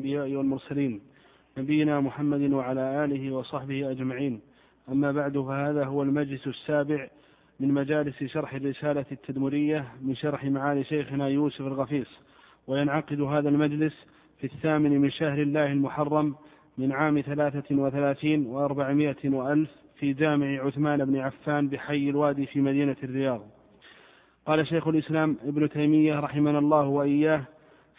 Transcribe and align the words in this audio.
الأنبياء 0.00 0.38
والمرسلين 0.38 1.00
نبينا 1.58 2.00
محمد 2.00 2.52
وعلى 2.52 3.04
آله 3.04 3.32
وصحبه 3.32 3.90
أجمعين. 3.90 4.40
أما 4.88 5.12
بعد 5.12 5.38
فهذا 5.38 5.84
هو 5.84 6.02
المجلس 6.02 6.46
السابع 6.46 7.08
من 7.60 7.74
مجالس 7.74 8.24
شرح 8.24 8.54
الرسالة 8.54 9.04
التدمرية 9.12 9.92
من 10.02 10.14
شرح 10.14 10.44
معالي 10.44 10.84
شيخنا 10.84 11.28
يوسف 11.28 11.60
الغفيص. 11.60 12.20
وينعقد 12.66 13.20
هذا 13.20 13.48
المجلس 13.48 14.06
في 14.38 14.44
الثامن 14.44 15.00
من 15.00 15.10
شهر 15.10 15.42
الله 15.42 15.72
المحرم 15.72 16.34
من 16.78 16.92
عام 16.92 17.20
ثلاثة 17.20 17.76
وثلاثين 17.76 18.46
وأربعمائة 18.46 19.16
وألف 19.24 19.70
في 19.98 20.12
جامع 20.12 20.60
عثمان 20.60 21.04
بن 21.04 21.16
عفان 21.16 21.68
بحي 21.68 22.10
الوادي 22.10 22.46
في 22.46 22.60
مدينة 22.60 22.96
الرياض. 23.02 23.46
قال 24.46 24.66
شيخ 24.66 24.88
الإسلام 24.88 25.36
ابن 25.44 25.68
تيمية 25.68 26.20
رحمنا 26.20 26.58
الله 26.58 26.86
وإياه 26.86 27.44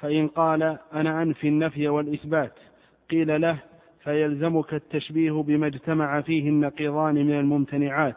فإن 0.01 0.27
قال 0.27 0.77
أنا 0.93 1.21
أنفي 1.21 1.47
النفي 1.47 1.87
والإثبات 1.87 2.53
قيل 3.11 3.41
له 3.41 3.57
فيلزمك 4.03 4.73
التشبيه 4.73 5.31
بما 5.31 5.67
اجتمع 5.67 6.21
فيه 6.21 6.49
النقيضان 6.49 7.15
من 7.15 7.31
الممتنعات 7.31 8.15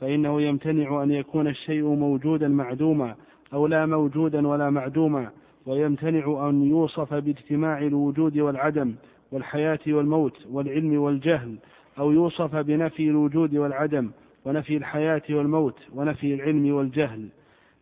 فإنه 0.00 0.42
يمتنع 0.42 1.02
أن 1.02 1.10
يكون 1.10 1.48
الشيء 1.48 1.84
موجودا 1.84 2.48
معدوما 2.48 3.14
أو 3.52 3.66
لا 3.66 3.86
موجودا 3.86 4.48
ولا 4.48 4.70
معدوما 4.70 5.30
ويمتنع 5.66 6.48
أن 6.48 6.62
يوصف 6.62 7.14
باجتماع 7.14 7.78
الوجود 7.78 8.38
والعدم 8.38 8.94
والحياة 9.32 9.78
والموت 9.86 10.46
والعلم 10.50 10.98
والجهل 10.98 11.56
أو 11.98 12.12
يوصف 12.12 12.56
بنفي 12.56 13.08
الوجود 13.08 13.56
والعدم 13.56 14.10
ونفي 14.44 14.76
الحياة 14.76 15.22
والموت 15.30 15.78
ونفي 15.94 16.34
العلم 16.34 16.74
والجهل. 16.74 17.28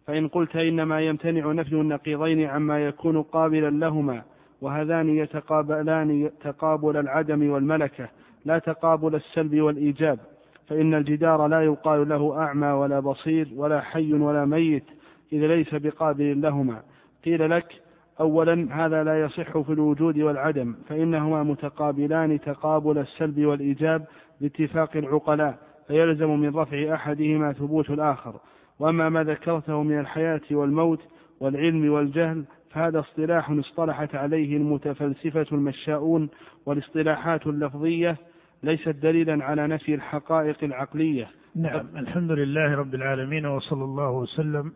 فإن 0.07 0.29
قلت 0.29 0.57
إنما 0.57 1.01
يمتنع 1.01 1.53
نفي 1.53 1.73
النقيضين 1.73 2.47
عما 2.47 2.87
يكون 2.87 3.23
قابلا 3.23 3.71
لهما 3.71 4.23
وهذان 4.61 5.09
يتقابلان 5.09 6.31
تقابل 6.41 6.97
العدم 6.97 7.51
والملكة 7.51 8.09
لا 8.45 8.59
تقابل 8.59 9.15
السلب 9.15 9.61
والإيجاب 9.61 10.19
فإن 10.67 10.95
الجدار 10.95 11.47
لا 11.47 11.63
يقال 11.63 12.09
له 12.09 12.43
أعمى 12.43 12.67
ولا 12.67 13.01
بصير 13.01 13.49
ولا 13.57 13.81
حي 13.81 14.13
ولا 14.13 14.45
ميت 14.45 14.85
إذ 15.33 15.47
ليس 15.47 15.75
بقابل 15.75 16.41
لهما. 16.41 16.83
قيل 17.25 17.51
لك 17.51 17.83
أولا 18.21 18.69
هذا 18.71 19.05
لا 19.05 19.21
يصح 19.21 19.59
في 19.59 19.73
الوجود 19.73 20.19
والعدم 20.19 20.75
فإنهما 20.89 21.43
متقابلان 21.43 22.41
تقابل 22.41 22.99
السلب 22.99 23.45
والإيجاب 23.45 24.05
باتفاق 24.41 24.97
العقلاء 24.97 25.59
فيلزم 25.89 26.41
من 26.41 26.57
رفع 26.57 26.95
أحدهما 26.95 27.53
ثبوت 27.53 27.91
الآخر. 27.91 28.35
وأما 28.79 29.09
ما 29.09 29.25
ذكرته 29.25 29.83
من 29.83 30.01
الحياة 30.01 30.41
والموت 30.51 31.03
والعلم 31.41 31.93
والجهل 31.93 32.45
فهذا 32.71 33.01
اصطلاح 33.01 33.51
اصطلحت 33.51 34.15
عليه 34.15 34.57
المتفلسفة 34.57 35.47
المشاؤون 35.53 36.29
والاصطلاحات 36.67 37.47
اللفظية 37.47 38.17
ليست 38.63 38.89
دليلا 38.89 39.45
على 39.45 39.67
نفي 39.67 39.95
الحقائق 39.95 40.65
العقلية. 40.65 41.29
نعم 41.57 41.87
الحمد 41.97 42.31
لله 42.31 42.75
رب 42.75 42.95
العالمين 42.95 43.47
وصلى 43.47 43.85
الله 43.85 44.11
وسلم 44.11 44.73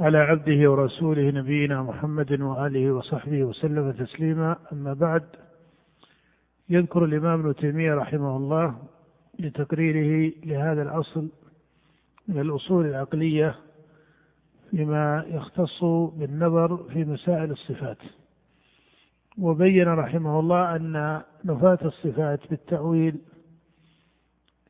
على 0.00 0.18
عبده 0.18 0.70
ورسوله 0.70 1.30
نبينا 1.30 1.82
محمد 1.82 2.40
وآله 2.40 2.92
وصحبه 2.92 3.44
وسلم 3.44 3.90
تسليما. 3.90 4.56
أما 4.72 4.94
بعد 4.94 5.22
يذكر 6.68 7.04
الإمام 7.04 7.40
ابن 7.40 7.54
تيمية 7.54 7.94
رحمه 7.94 8.36
الله 8.36 8.78
لتقريره 9.38 10.32
لهذا 10.44 10.82
الأصل 10.82 11.28
من 12.28 12.40
الأصول 12.40 12.86
العقلية 12.86 13.54
فيما 14.70 15.24
يختص 15.28 15.84
بالنظر 16.16 16.76
في 16.76 17.04
مسائل 17.04 17.50
الصفات. 17.50 17.98
وبين 19.38 19.88
رحمه 19.88 20.40
الله 20.40 20.76
أن 20.76 21.22
نفاة 21.44 21.78
الصفات 21.84 22.40
بالتأويل 22.50 23.18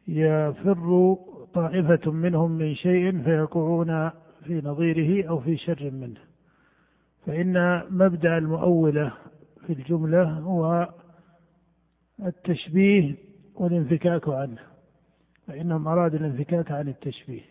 يفر 0.09 1.17
طائفة 1.55 2.11
منهم 2.11 2.51
من 2.51 2.75
شيء 2.75 3.23
فيقعون 3.23 4.11
في 4.45 4.61
نظيره 4.65 5.29
أو 5.29 5.41
في 5.41 5.57
شر 5.57 5.91
منه. 5.91 6.21
فإن 7.27 7.83
مبدأ 7.91 8.39
المؤولة 8.39 9.13
في 9.67 9.73
الجملة 9.73 10.23
هو 10.31 10.89
التشبيه 12.27 13.15
والانفكاك 13.55 14.29
عنه. 14.29 14.70
فإنهم 15.47 15.89
أرادوا 15.89 16.19
الانفكاك 16.19 16.71
عن 16.71 16.89
التشبيه. 16.89 17.43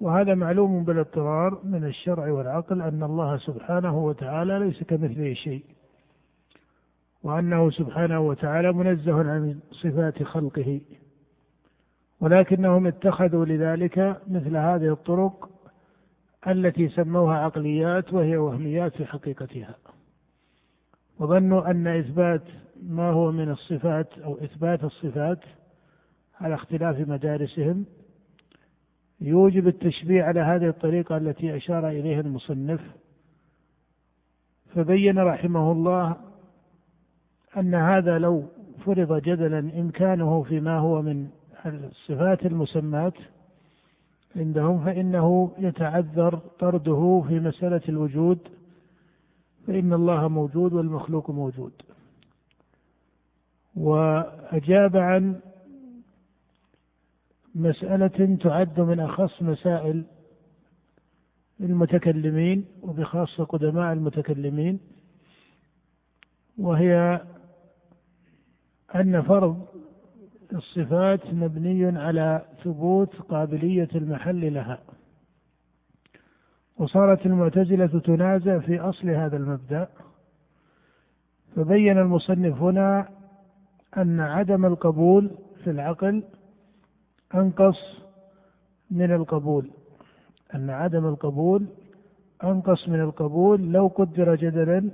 وهذا 0.00 0.34
معلوم 0.34 0.84
بالاضطرار 0.84 1.60
من 1.64 1.84
الشرع 1.84 2.32
والعقل 2.32 2.82
أن 2.82 3.02
الله 3.02 3.36
سبحانه 3.36 3.98
وتعالى 3.98 4.58
ليس 4.58 4.82
كمثله 4.82 5.34
شيء 5.34 5.64
وأنه 7.22 7.70
سبحانه 7.70 8.20
وتعالى 8.20 8.72
منزه 8.72 9.18
عن 9.18 9.60
صفات 9.70 10.22
خلقه 10.22 10.80
ولكنهم 12.20 12.86
اتخذوا 12.86 13.44
لذلك 13.44 14.20
مثل 14.28 14.56
هذه 14.56 14.92
الطرق 14.92 15.50
التي 16.48 16.88
سموها 16.88 17.38
عقليات 17.38 18.12
وهي 18.12 18.36
وهميات 18.36 18.96
في 18.96 19.06
حقيقتها. 19.06 19.74
وظنوا 21.18 21.70
أن 21.70 21.86
إثبات 21.86 22.42
ما 22.82 23.10
هو 23.10 23.32
من 23.32 23.50
الصفات 23.50 24.18
أو 24.18 24.34
إثبات 24.34 24.84
الصفات 24.84 25.38
على 26.44 26.54
اختلاف 26.54 27.08
مدارسهم 27.08 27.86
يوجب 29.20 29.68
التشبيه 29.68 30.22
على 30.22 30.40
هذه 30.40 30.68
الطريقة 30.68 31.16
التي 31.16 31.56
أشار 31.56 31.88
إليها 31.88 32.20
المصنف. 32.20 32.80
فبين 34.74 35.18
رحمه 35.18 35.72
الله 35.72 36.16
أن 37.56 37.74
هذا 37.74 38.18
لو 38.18 38.44
فرض 38.84 39.22
جدلا 39.22 39.58
إمكانه 39.58 40.42
فيما 40.42 40.78
هو 40.78 41.02
من 41.02 41.28
الصفات 41.66 42.46
المسمات 42.46 43.14
عندهم 44.36 44.84
فإنه 44.84 45.52
يتعذر 45.58 46.36
طرده 46.36 47.24
في 47.28 47.40
مسألة 47.40 47.82
الوجود 47.88 48.38
فإن 49.66 49.92
الله 49.92 50.28
موجود 50.28 50.72
والمخلوق 50.72 51.30
موجود. 51.30 51.72
وأجاب 53.76 54.96
عن 54.96 55.40
مسألة 57.54 58.36
تعد 58.36 58.80
من 58.80 59.00
أخص 59.00 59.42
مسائل 59.42 60.04
المتكلمين 61.60 62.64
وبخاصة 62.82 63.44
قدماء 63.44 63.92
المتكلمين 63.92 64.80
وهي 66.58 67.20
أن 68.94 69.22
فرض 69.22 69.66
الصفات 70.52 71.34
مبني 71.34 71.98
على 71.98 72.44
ثبوت 72.64 73.16
قابلية 73.16 73.88
المحل 73.94 74.54
لها 74.54 74.78
وصارت 76.76 77.26
المعتزلة 77.26 78.00
تنازع 78.00 78.58
في 78.58 78.80
أصل 78.80 79.10
هذا 79.10 79.36
المبدأ 79.36 79.88
فبين 81.56 81.98
المصنف 81.98 82.62
هنا 82.62 83.08
أن 83.96 84.20
عدم 84.20 84.66
القبول 84.66 85.30
في 85.64 85.70
العقل 85.70 86.22
أنقص 87.34 88.04
من 88.90 89.12
القبول. 89.12 89.70
أن 90.54 90.70
عدم 90.70 91.06
القبول 91.06 91.66
أنقص 92.44 92.88
من 92.88 93.00
القبول 93.00 93.72
لو 93.72 93.86
قدر 93.86 94.34
جدلا 94.34 94.90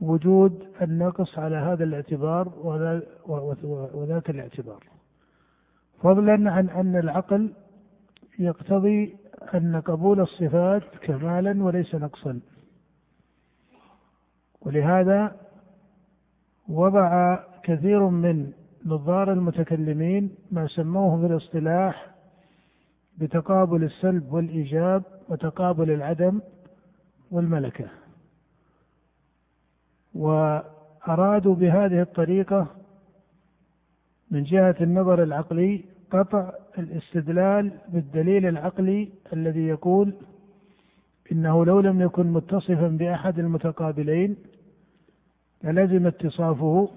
وجود 0.00 0.68
النقص 0.82 1.38
على 1.38 1.56
هذا 1.56 1.84
الاعتبار 1.84 2.52
وذاك 3.94 4.30
الاعتبار. 4.30 4.84
فضلا 6.02 6.50
عن 6.50 6.68
أن 6.68 6.96
العقل 6.96 7.52
يقتضي 8.38 9.16
أن 9.54 9.80
قبول 9.80 10.20
الصفات 10.20 10.82
كمالا 11.02 11.64
وليس 11.64 11.94
نقصا. 11.94 12.40
ولهذا 14.60 15.36
وضع 16.68 17.38
كثير 17.62 18.08
من 18.08 18.52
نظار 18.86 19.32
المتكلمين 19.32 20.34
ما 20.50 20.66
سموه 20.66 21.20
في 21.20 21.26
الاصطلاح 21.32 22.14
بتقابل 23.18 23.84
السلب 23.84 24.32
والإيجاب 24.32 25.02
وتقابل 25.28 25.90
العدم 25.90 26.40
والملكة. 27.30 27.88
وأرادوا 30.14 31.54
بهذه 31.54 32.00
الطريقة 32.02 32.66
من 34.30 34.42
جهة 34.42 34.76
النظر 34.80 35.22
العقلي 35.22 35.84
قطع 36.10 36.50
الاستدلال 36.78 37.70
بالدليل 37.88 38.46
العقلي 38.46 39.08
الذي 39.32 39.66
يقول 39.66 40.14
إنه 41.32 41.64
لو 41.64 41.80
لم 41.80 42.00
يكن 42.00 42.26
متصفا 42.26 42.88
بأحد 42.88 43.38
المتقابلين 43.38 44.36
للزم 45.64 46.06
اتصافه 46.06 46.88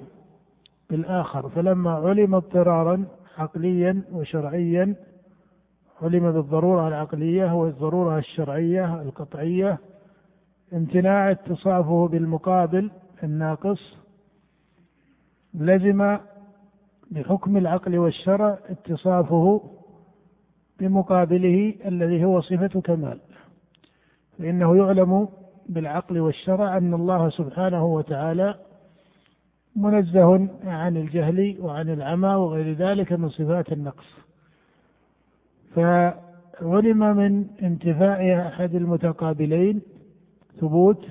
بالآخر. 0.90 1.50
فلما 1.50 1.92
علم 1.92 2.36
اضطرارا 2.36 3.06
عقليا 3.38 4.02
وشرعيا 4.12 4.96
علم 6.02 6.32
بالضرورة 6.32 6.88
العقلية 6.88 7.56
والضرورة 7.56 8.18
الشرعية 8.18 9.02
القطعية 9.02 9.78
امتناع 10.74 11.32
اتصافه 11.32 12.08
بالمقابل 12.08 12.92
الناقص 13.24 13.98
لزم 15.54 16.18
بحكم 17.12 17.58
العقل 17.58 17.98
والشرع 17.98 18.58
اتصافه 18.70 19.62
بمقابله 20.80 21.76
الذي 21.86 22.26
هو 22.26 22.42
صفة 22.42 22.82
كمال. 22.82 23.20
فإنه 24.40 24.78
يعلم 24.78 25.30
بالعقل 25.70 26.20
والشرع 26.20 26.78
أن 26.78 26.94
الله 26.94 27.30
سبحانه 27.30 27.86
وتعالى 27.86 28.56
منزه 29.78 30.48
عن 30.64 30.98
الجهل 30.98 31.58
وعن 31.60 31.90
العمى 31.90 32.28
وغير 32.28 32.74
ذلك 32.74 33.14
من 33.14 33.30
صفات 33.30 33.72
النقص. 33.72 34.18
فعلم 35.76 37.18
من 37.18 37.48
انتفاء 37.62 38.48
أحد 38.48 38.76
المتقابلين 38.76 39.82
ثبوت 40.60 41.06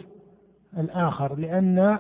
الآخر 0.79 1.39
لأن 1.39 1.99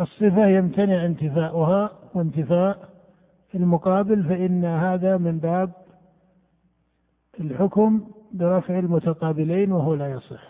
الصفة 0.00 0.46
يمتنع 0.46 1.06
انتفاؤها 1.06 1.90
وانتفاء 2.14 2.88
المقابل 3.54 4.24
فإن 4.24 4.64
هذا 4.64 5.16
من 5.16 5.38
باب 5.38 5.72
الحكم 7.40 8.08
برفع 8.32 8.78
المتقابلين 8.78 9.72
وهو 9.72 9.94
لا 9.94 10.10
يصح. 10.10 10.49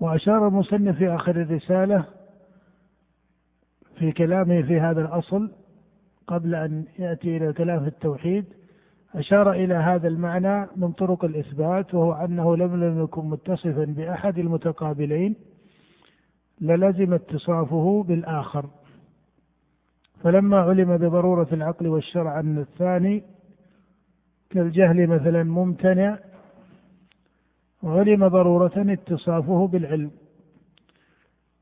وأشار 0.00 0.48
المصنف 0.48 0.96
في 0.96 1.08
آخر 1.08 1.40
الرسالة 1.40 2.04
في 3.98 4.12
كلامه 4.12 4.62
في 4.62 4.80
هذا 4.80 5.00
الأصل 5.00 5.52
قبل 6.26 6.54
أن 6.54 6.84
يأتي 6.98 7.36
إلى 7.36 7.48
الكلام 7.48 7.80
في 7.80 7.88
التوحيد 7.88 8.44
أشار 9.14 9.52
إلى 9.52 9.74
هذا 9.74 10.08
المعنى 10.08 10.66
من 10.76 10.92
طرق 10.92 11.24
الإثبات 11.24 11.94
وهو 11.94 12.12
أنه 12.12 12.56
لم 12.56 13.02
يكن 13.02 13.24
متصفا 13.24 13.84
بأحد 13.84 14.38
المتقابلين 14.38 15.36
للزم 16.60 17.14
اتصافه 17.14 18.04
بالآخر. 18.08 18.66
فلما 20.22 20.60
علم 20.60 20.96
بضرورة 20.96 21.48
العقل 21.52 21.86
والشرع 21.86 22.40
أن 22.40 22.58
الثاني 22.58 23.22
كالجهل 24.50 25.06
مثلا 25.06 25.42
ممتنع 25.42 26.18
علم 27.84 28.28
ضرورة 28.28 28.72
اتصافه 28.76 29.66
بالعلم. 29.66 30.10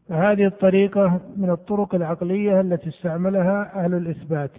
فهذه 0.09 0.47
الطريقة 0.47 1.21
من 1.37 1.51
الطرق 1.51 1.95
العقلية 1.95 2.61
التي 2.61 2.89
استعملها 2.89 3.85
أهل 3.85 3.95
الإثبات. 3.95 4.51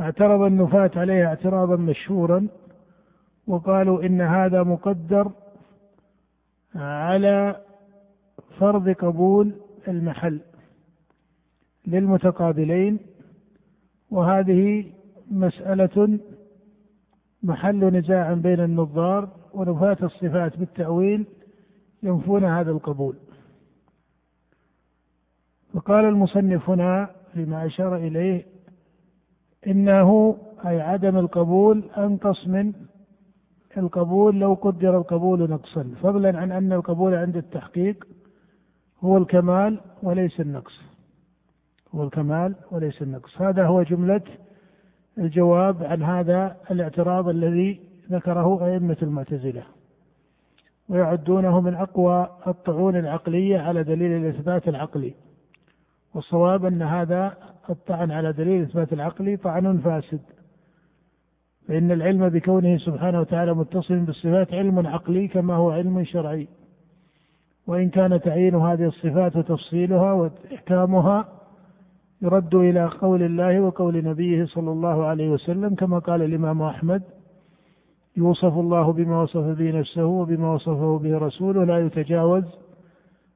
اعترض 0.00 0.40
النفاة 0.42 0.90
عليها 0.96 1.26
اعتراضا 1.26 1.76
مشهورا 1.76 2.48
وقالوا 3.46 4.06
إن 4.06 4.20
هذا 4.20 4.62
مقدر 4.62 5.32
على 6.74 7.56
فرض 8.58 8.88
قبول 8.88 9.52
المحل 9.88 10.40
للمتقابلين 11.86 12.98
وهذه 14.10 14.84
مسألة 15.30 16.18
محل 17.42 17.84
نزاع 17.84 18.32
بين 18.32 18.60
النظار 18.60 19.28
ونفاة 19.54 19.96
الصفات 20.02 20.56
بالتأويل 20.58 21.26
ينفون 22.02 22.44
هذا 22.44 22.70
القبول. 22.70 23.16
فقال 25.74 26.04
المصنف 26.04 26.70
هنا 26.70 27.10
فيما 27.34 27.66
أشار 27.66 27.96
إليه 27.96 28.46
إنه 29.66 30.36
أي 30.66 30.80
عدم 30.80 31.18
القبول 31.18 31.82
أنقص 31.98 32.46
من 32.46 32.72
القبول 33.76 34.40
لو 34.40 34.54
قدر 34.54 34.98
القبول 34.98 35.50
نقصا. 35.50 35.94
فضلا 36.02 36.38
عن 36.38 36.52
أن 36.52 36.72
القبول 36.72 37.14
عند 37.14 37.36
التحقيق 37.36 38.06
هو 39.00 39.16
الكمال 39.16 39.80
وليس 40.02 40.40
النقص. 40.40 40.80
هو 41.94 42.02
الكمال 42.02 42.54
وليس 42.70 43.02
النقص. 43.02 43.40
هذا 43.40 43.66
هو 43.66 43.82
جملة 43.82 44.22
الجواب 45.18 45.82
عن 45.82 46.02
هذا 46.02 46.56
الاعتراض 46.70 47.28
الذي 47.28 47.80
ذكره 48.12 48.66
أئمة 48.66 48.96
المعتزلة. 49.02 49.62
ويعدونه 50.88 51.60
من 51.60 51.74
أقوى 51.74 52.28
الطعون 52.46 52.96
العقلية 52.96 53.58
على 53.58 53.82
دليل 53.82 54.12
الإثبات 54.12 54.68
العقلي. 54.68 55.14
والصواب 56.14 56.64
أن 56.64 56.82
هذا 56.82 57.36
الطعن 57.70 58.10
على 58.10 58.32
دليل 58.32 58.62
الإثبات 58.62 58.92
العقلي 58.92 59.36
طعن 59.36 59.78
فاسد. 59.78 60.20
فإن 61.68 61.92
العلم 61.92 62.28
بكونه 62.28 62.76
سبحانه 62.76 63.20
وتعالى 63.20 63.54
متصل 63.54 63.98
بالصفات 63.98 64.54
علم 64.54 64.86
عقلي 64.86 65.28
كما 65.28 65.54
هو 65.54 65.70
علم 65.70 66.04
شرعي. 66.04 66.48
وإن 67.66 67.88
كان 67.88 68.20
تعيين 68.20 68.54
هذه 68.54 68.86
الصفات 68.86 69.36
وتفصيلها 69.36 70.12
وإحكامها 70.12 71.28
يرد 72.22 72.54
إلى 72.54 72.84
قول 72.86 73.22
الله 73.22 73.60
وقول 73.60 74.04
نبيه 74.04 74.44
صلى 74.44 74.70
الله 74.70 75.06
عليه 75.06 75.30
وسلم 75.30 75.74
كما 75.74 75.98
قال 75.98 76.22
الإمام 76.22 76.62
أحمد 76.62 77.02
يوصف 78.16 78.58
الله 78.58 78.92
بما 78.92 79.22
وصف 79.22 79.44
به 79.58 79.78
نفسه 79.78 80.04
وبما 80.04 80.52
وصفه 80.52 80.98
به 80.98 81.18
رسوله 81.18 81.64
لا 81.64 81.78
يتجاوز 81.78 82.44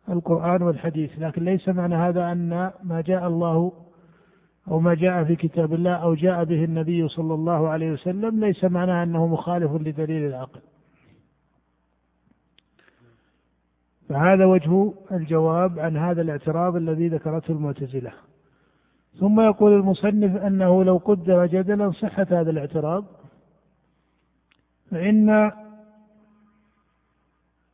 القرآن 0.09 0.63
والحديث. 0.63 1.19
لكن 1.19 1.45
ليس 1.45 1.69
معنى 1.69 1.95
هذا 1.95 2.33
أن 2.33 2.71
ما 2.85 3.01
جاء 3.01 3.27
الله 3.27 3.73
أو 4.69 4.81
ما 4.81 4.95
جاء 4.95 5.25
في 5.25 5.37
كتاب 5.37 5.75
الله 5.75 5.93
أو 5.93 6.15
جاء 6.15 6.45
به 6.45 6.65
النبي 6.65 7.09
صلى 7.09 7.35
الله 7.35 7.69
عليه 7.69 7.93
وسلم 7.93 8.41
ليس 8.45 8.65
معنى 8.65 9.03
أنه 9.03 9.27
مخالف 9.27 9.73
لدليل 9.73 10.27
العقل. 10.27 10.61
فهذا 14.09 14.45
وجه 14.45 14.93
الجواب 15.13 15.79
عن 15.79 15.97
هذا 15.97 16.23
الاعتراض 16.23 16.77
الذي 16.77 17.09
ذكرته 17.09 17.53
المعتزلة. 17.53 18.13
ثم 19.21 19.41
يقول 19.41 19.73
المصنف 19.73 20.37
أنه 20.37 20.85
لو 20.85 20.97
قدر 20.97 21.47
جدلا 21.47 21.91
صحة 21.91 22.27
هذا 22.31 22.51
الاعتراض. 22.51 23.05
فإن 24.91 25.51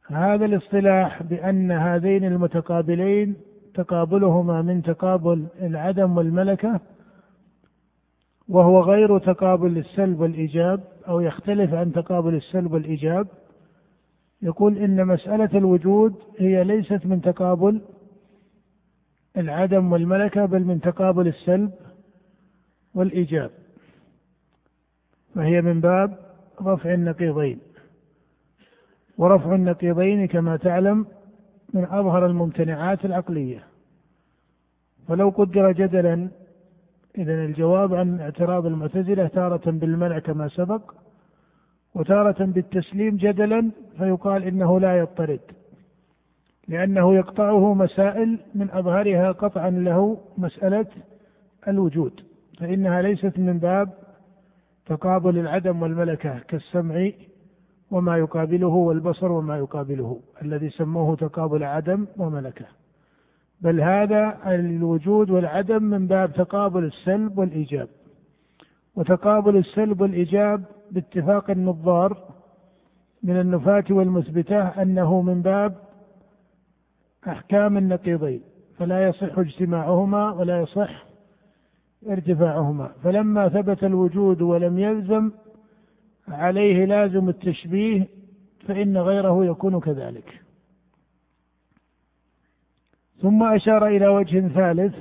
هذا 0.06 0.44
الاصطلاح 0.44 1.22
بأن 1.22 1.70
هذين 1.70 2.24
المتقابلين 2.24 3.36
تقابلهما 3.74 4.62
من 4.62 4.82
تقابل 4.82 5.46
العدم 5.62 6.16
والملكة 6.16 6.80
وهو 8.48 8.80
غير 8.80 9.18
تقابل 9.18 9.78
السلب 9.78 10.20
والإيجاب 10.20 10.80
أو 11.08 11.20
يختلف 11.20 11.74
عن 11.74 11.92
تقابل 11.92 12.34
السلب 12.34 12.72
والإيجاب. 12.72 13.26
يقول 14.42 14.78
إن 14.78 15.06
مسألة 15.06 15.58
الوجود 15.58 16.14
هي 16.38 16.64
ليست 16.64 17.06
من 17.06 17.20
تقابل 17.20 17.80
العدم 19.36 19.92
والملكة 19.92 20.46
بل 20.46 20.64
من 20.64 20.80
تقابل 20.80 21.28
السلب 21.28 21.72
والإيجاب. 22.94 23.50
فهي 25.34 25.60
من 25.60 25.80
باب 25.80 26.31
رفع 26.68 26.94
النقيضين. 26.94 27.58
ورفع 29.18 29.54
النقيضين 29.54 30.26
كما 30.26 30.56
تعلم 30.56 31.06
من 31.74 31.84
أظهر 31.84 32.26
الممتنعات 32.26 33.04
العقلية. 33.04 33.64
فلو 35.08 35.28
قدر 35.28 35.72
جدلا 35.72 36.28
إذا 37.18 37.44
الجواب 37.44 37.94
عن 37.94 38.20
اعتراض 38.20 38.66
المعتزلة 38.66 39.26
تارة 39.26 39.70
بالمنع 39.70 40.18
كما 40.18 40.48
سبق 40.48 40.92
وتارة 41.94 42.44
بالتسليم 42.44 43.16
جدلا 43.16 43.70
فيقال 43.98 44.42
إنه 44.42 44.80
لا 44.80 44.98
يضطرد 44.98 45.40
لأنه 46.68 47.14
يقطعه 47.14 47.74
مسائل 47.74 48.38
من 48.54 48.70
أظهرها 48.70 49.32
قطعا 49.32 49.70
له 49.70 50.18
مسألة 50.38 50.86
الوجود 51.68 52.20
فإنها 52.58 53.02
ليست 53.02 53.38
من 53.38 53.58
باب 53.58 53.88
تقابل 54.86 55.38
العدم 55.38 55.82
والملكة 55.82 56.38
كالسمع 56.38 57.10
وما 57.90 58.16
يقابله 58.16 58.66
والبصر 58.66 59.32
وما 59.32 59.58
يقابله 59.58 60.20
الذي 60.42 60.70
سموه 60.70 61.16
تقابل 61.16 61.64
عدم 61.64 62.06
وملكة. 62.16 62.66
بل 63.60 63.80
هذا 63.80 64.38
الوجود 64.46 65.30
والعدم 65.30 65.82
من 65.82 66.06
باب 66.06 66.32
تقابل 66.32 66.84
السلب 66.84 67.38
والإيجاب. 67.38 67.88
وتقابل 68.96 69.56
السلب 69.56 70.00
والإيجاب 70.00 70.64
باتفاق 70.90 71.50
النظار 71.50 72.16
من 73.22 73.40
النفاة 73.40 73.84
والمثبتة 73.90 74.82
أنه 74.82 75.22
من 75.22 75.42
باب 75.42 75.74
أحكام 77.28 77.76
النقيضين 77.76 78.42
فلا 78.78 79.08
يصح 79.08 79.38
اجتماعهما 79.38 80.32
ولا 80.32 80.60
يصح 80.60 81.04
ارتفاعهما. 82.08 82.92
فلما 83.04 83.48
ثبت 83.48 83.84
الوجود 83.84 84.42
ولم 84.42 84.78
يلزم 84.78 85.30
عليه 86.28 86.84
لازم 86.84 87.28
التشبيه 87.28 88.08
فإن 88.66 88.98
غيره 88.98 89.44
يكون 89.44 89.80
كذلك. 89.80 90.42
ثم 93.22 93.42
أشار 93.42 93.86
إلى 93.86 94.06
وجه 94.08 94.48
ثالث 94.48 94.94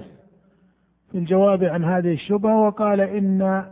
في 1.12 1.18
الجواب 1.18 1.64
عن 1.64 1.84
هذه 1.84 2.14
الشبهة 2.14 2.62
وقال 2.62 3.02
إن 3.02 3.66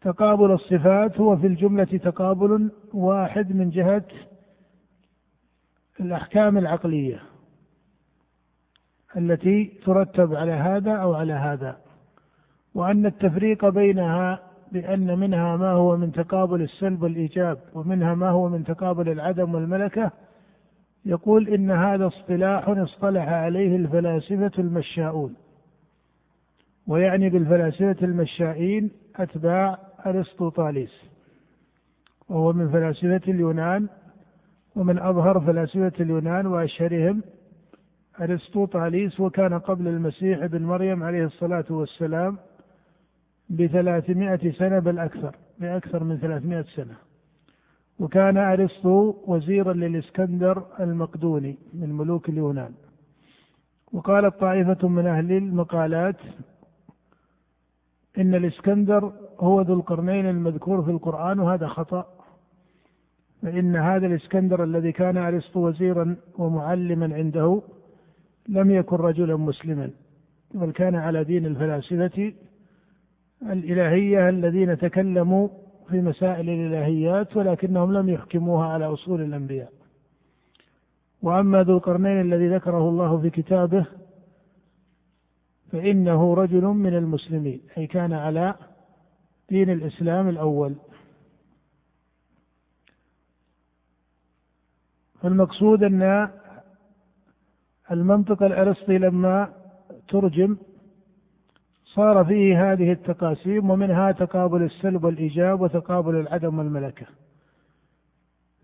تقابل 0.00 0.52
الصفات 0.52 1.20
هو 1.20 1.36
في 1.36 1.46
الجملة 1.46 1.84
تقابل 1.84 2.70
واحد 2.94 3.52
من 3.52 3.70
جهة 3.70 4.04
الأحكام 6.00 6.58
العقلية 6.58 7.22
التي 9.16 9.64
ترتب 9.84 10.34
على 10.34 10.52
هذا 10.52 10.92
أو 10.92 11.14
على 11.14 11.32
هذا. 11.32 11.89
وأن 12.74 13.06
التفريق 13.06 13.68
بينها 13.68 14.40
بأن 14.72 15.18
منها 15.18 15.56
ما 15.56 15.70
هو 15.70 15.96
من 15.96 16.12
تقابل 16.12 16.62
السلب 16.62 17.02
والإيجاب 17.02 17.58
ومنها 17.74 18.14
ما 18.14 18.28
هو 18.30 18.48
من 18.48 18.64
تقابل 18.64 19.08
العدم 19.08 19.54
والملكة. 19.54 20.10
يقول 21.04 21.48
إن 21.48 21.70
هذا 21.70 22.06
اصطلاح 22.06 22.68
اصطلح 22.68 23.28
عليه 23.28 23.76
الفلاسفة 23.76 24.52
المشاؤون. 24.58 25.34
ويعني 26.86 27.28
بالفلاسفة 27.30 27.96
المشائين 28.02 28.90
أتباع 29.16 29.78
أرسطوطاليس. 30.06 31.04
وهو 32.28 32.52
من 32.52 32.70
فلاسفة 32.70 33.20
اليونان 33.28 33.88
ومن 34.76 34.98
أظهر 34.98 35.40
فلاسفة 35.40 35.92
اليونان 36.00 36.46
وأشهرهم 36.46 37.22
أرسطوطاليس 38.20 39.20
وكان 39.20 39.58
قبل 39.58 39.88
المسيح 39.88 40.42
ابن 40.42 40.62
مريم 40.62 41.02
عليه 41.02 41.24
الصلاة 41.24 41.64
والسلام 41.70 42.38
بثلاثمائة 43.50 44.52
سنة 44.52 44.78
بل 44.78 44.98
أكثر 44.98 45.36
بأكثر 45.58 46.04
من 46.04 46.16
ثلاثمائة 46.18 46.62
سنة. 46.62 46.94
وكان 47.98 48.36
أرسطو 48.36 49.14
وزيرا 49.26 49.72
للإسكندر 49.72 50.66
المقدوني 50.80 51.56
من 51.74 51.92
ملوك 51.92 52.28
اليونان. 52.28 52.72
وقالت 53.92 54.34
طائفة 54.40 54.88
من 54.88 55.06
أهل 55.06 55.32
المقالات 55.32 56.16
إن 58.18 58.34
الإسكندر 58.34 59.12
هو 59.40 59.60
ذو 59.60 59.74
القرنين 59.74 60.26
المذكور 60.28 60.82
في 60.82 60.90
القرآن 60.90 61.40
وهذا 61.40 61.66
خطأ. 61.66 62.06
فإن 63.42 63.76
هذا 63.76 64.06
الإسكندر 64.06 64.64
الذي 64.64 64.92
كان 64.92 65.16
أرسطو 65.16 65.68
وزيرا 65.68 66.16
ومعلما 66.38 67.14
عنده 67.14 67.62
لم 68.48 68.70
يكن 68.70 68.96
رجلا 68.96 69.36
مسلما 69.36 69.90
بل 70.54 70.70
كان 70.70 70.94
على 70.94 71.24
دين 71.24 71.46
الفلاسفة 71.46 72.32
الإلهية 73.42 74.28
الذين 74.28 74.78
تكلموا 74.78 75.48
في 75.88 76.00
مسائل 76.00 76.48
الإلهيات 76.48 77.36
ولكنهم 77.36 77.92
لم 77.92 78.08
يحكموها 78.08 78.66
على 78.66 78.84
أصول 78.84 79.22
الأنبياء. 79.22 79.72
وأما 81.22 81.62
ذو 81.62 81.76
القرنين 81.76 82.20
الذي 82.20 82.48
ذكره 82.48 82.88
الله 82.88 83.20
في 83.20 83.30
كتابه 83.30 83.86
فإنه 85.72 86.34
رجل 86.34 86.64
من 86.64 86.96
المسلمين 86.96 87.60
أي 87.78 87.86
كان 87.86 88.12
على 88.12 88.54
دين 89.48 89.70
الإسلام 89.70 90.28
الأول. 90.28 90.74
فالمقصود 95.22 95.82
أن 95.82 96.30
المنطق 97.90 98.42
الأرسطي 98.42 98.98
لما 98.98 99.52
ترجم 100.08 100.56
صار 101.94 102.24
فيه 102.24 102.72
هذه 102.72 102.92
التقاسيم 102.92 103.70
ومنها 103.70 104.12
تقابل 104.12 104.62
السلب 104.62 105.04
والإيجاب 105.04 105.60
وتقابل 105.60 106.16
العدم 106.16 106.58
والملكة. 106.58 107.06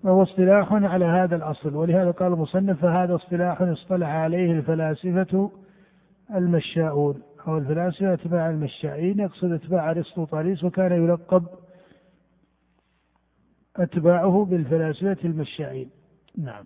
وهو 0.05 0.23
اصطلاح 0.23 0.73
على 0.73 1.05
هذا 1.05 1.37
الأصل 1.37 1.75
ولهذا 1.75 2.11
قال 2.11 2.33
المصنف 2.33 2.81
فهذا 2.81 3.15
اصطلاح 3.15 3.63
اصطلح 3.63 4.09
عليه 4.09 4.53
الفلاسفة 4.53 5.51
المشاؤون. 6.35 7.23
أو 7.49 7.59
الفلاسفة 7.59 8.15
أتباع 8.15 8.51
المشائين 8.51 9.21
يقصد 9.21 9.53
أتباع 9.53 9.91
أرسطوطاليس 9.91 10.65
وكان 10.65 10.93
يلقب 10.93 11.47
أتباعه 13.77 14.45
بالفلاسفة 14.51 15.17
المشائين. 15.25 15.91
نعم. 16.39 16.65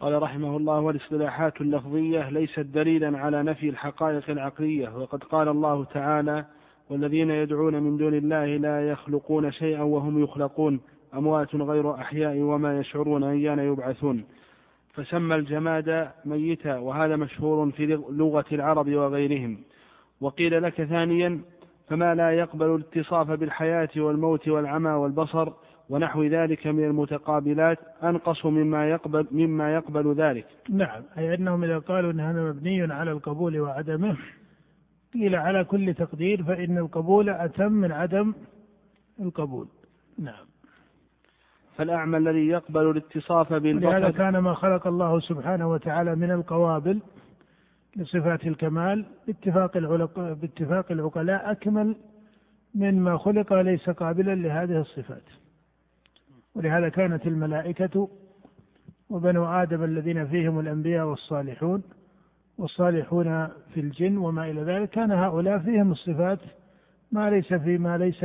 قال 0.00 0.22
رحمه 0.22 0.56
الله 0.56 0.80
والاصطلاحات 0.80 1.60
اللفظية 1.60 2.30
ليست 2.30 2.60
دليلا 2.60 3.18
على 3.18 3.42
نفي 3.42 3.68
الحقائق 3.68 4.30
العقلية 4.30 4.98
وقد 4.98 5.24
قال 5.24 5.48
الله 5.48 5.84
تعالى 5.84 6.44
والذين 6.90 7.30
يدعون 7.30 7.82
من 7.82 7.96
دون 7.96 8.14
الله 8.14 8.56
لا 8.56 8.88
يخلقون 8.88 9.50
شيئا 9.50 9.82
وهم 9.82 10.22
يخلقون 10.22 10.80
أموات 11.14 11.54
غير 11.54 11.94
أحياء 11.94 12.38
وما 12.38 12.78
يشعرون 12.78 13.24
أيان 13.24 13.58
يبعثون. 13.58 14.24
فسمى 14.94 15.34
الجماد 15.34 16.10
ميتا 16.24 16.78
وهذا 16.78 17.16
مشهور 17.16 17.70
في 17.70 17.86
لغة 18.10 18.44
العرب 18.52 18.88
وغيرهم. 18.88 19.58
وقيل 20.20 20.62
لك 20.62 20.84
ثانيا 20.84 21.40
فما 21.88 22.14
لا 22.14 22.30
يقبل 22.30 22.74
الاتصاف 22.74 23.30
بالحياة 23.30 23.88
والموت 23.96 24.48
والعمى 24.48 24.90
والبصر 24.90 25.52
ونحو 25.88 26.24
ذلك 26.24 26.66
من 26.66 26.84
المتقابلات 26.84 27.78
أنقص 28.02 28.46
مما 28.46 28.90
يقبل 28.90 29.26
مما 29.30 29.74
يقبل 29.74 30.14
ذلك. 30.14 30.46
نعم 30.68 31.02
أي 31.18 31.34
أنهم 31.34 31.64
إذا 31.64 31.78
قالوا 31.78 32.12
أن 32.12 32.20
هذا 32.20 32.42
مبني 32.42 32.92
على 32.92 33.12
القبول 33.12 33.60
وعدمه 33.60 34.16
قيل 35.14 35.36
على 35.36 35.64
كل 35.64 35.94
تقدير 35.94 36.44
فإن 36.44 36.78
القبول 36.78 37.30
أتم 37.30 37.72
من 37.72 37.92
عدم 37.92 38.34
القبول. 39.20 39.68
نعم. 40.18 40.46
فالأعمى 41.76 42.16
الذي 42.18 42.48
يقبل 42.48 42.90
الاتصاف 42.90 43.52
بالبصر 43.52 43.90
لهذا 43.90 44.10
كان 44.10 44.38
ما 44.38 44.54
خلق 44.54 44.86
الله 44.86 45.20
سبحانه 45.20 45.70
وتعالى 45.70 46.14
من 46.14 46.30
القوابل 46.30 47.00
لصفات 47.96 48.46
الكمال 48.46 49.04
باتفاق 49.26 49.78
باتفاق 50.18 50.92
العقلاء 50.92 51.50
أكمل 51.50 51.96
مما 52.74 53.16
خلق 53.16 53.52
ليس 53.52 53.90
قابلا 53.90 54.34
لهذه 54.34 54.80
الصفات. 54.80 55.22
ولهذا 56.54 56.88
كانت 56.88 57.26
الملائكة 57.26 58.08
وبنو 59.10 59.44
آدم 59.44 59.84
الذين 59.84 60.26
فيهم 60.26 60.58
الأنبياء 60.58 61.06
والصالحون 61.06 61.82
والصالحون 62.58 63.46
في 63.46 63.80
الجن 63.80 64.18
وما 64.18 64.50
إلى 64.50 64.62
ذلك 64.62 64.90
كان 64.90 65.12
هؤلاء 65.12 65.58
فيهم 65.58 65.92
الصفات 65.92 66.38
ما 67.12 67.30
ليس 67.30 67.54
فيما 67.54 67.98
ليس 67.98 68.24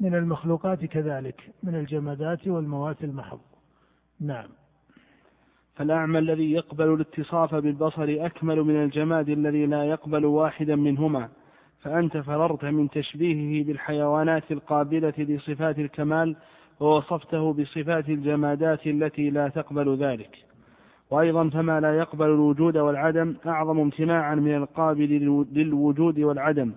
من 0.00 0.14
المخلوقات 0.14 0.84
كذلك 0.84 1.50
من 1.62 1.74
الجمادات 1.74 2.48
والموات 2.48 3.04
المحض. 3.04 3.40
نعم. 4.20 4.48
فالأعمى 5.74 6.18
الذي 6.18 6.52
يقبل 6.52 6.94
الاتصاف 6.94 7.54
بالبصر 7.54 8.06
أكمل 8.08 8.60
من 8.60 8.84
الجماد 8.84 9.28
الذي 9.28 9.66
لا 9.66 9.84
يقبل 9.84 10.24
واحدا 10.24 10.76
منهما. 10.76 11.28
فأنت 11.82 12.16
فررت 12.16 12.64
من 12.64 12.90
تشبيهه 12.90 13.64
بالحيوانات 13.64 14.52
القابلة 14.52 15.14
لصفات 15.18 15.78
الكمال 15.78 16.36
ووصفته 16.80 17.52
بصفات 17.52 18.08
الجمادات 18.08 18.86
التي 18.86 19.30
لا 19.30 19.48
تقبل 19.48 19.96
ذلك. 19.96 20.36
وأيضا 21.10 21.48
فما 21.48 21.80
لا 21.80 21.96
يقبل 21.98 22.26
الوجود 22.26 22.76
والعدم 22.76 23.34
أعظم 23.46 23.80
امتناعا 23.80 24.34
من 24.34 24.54
القابل 24.54 25.08
للوجود 25.52 26.20
والعدم 26.20 26.72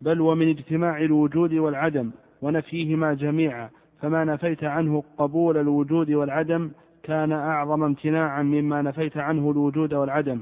بل 0.00 0.20
ومن 0.20 0.48
اجتماع 0.48 1.00
الوجود 1.00 1.54
والعدم 1.54 2.10
ونفيهما 2.42 3.14
جميعا. 3.14 3.70
فما 4.02 4.24
نفيت 4.24 4.64
عنه 4.64 5.02
قبول 5.18 5.56
الوجود 5.56 6.10
والعدم 6.10 6.70
كان 7.02 7.32
أعظم 7.32 7.82
امتناعا 7.82 8.42
مما 8.42 8.82
نفيت 8.82 9.16
عنه 9.16 9.50
الوجود 9.50 9.94
والعدم. 9.94 10.40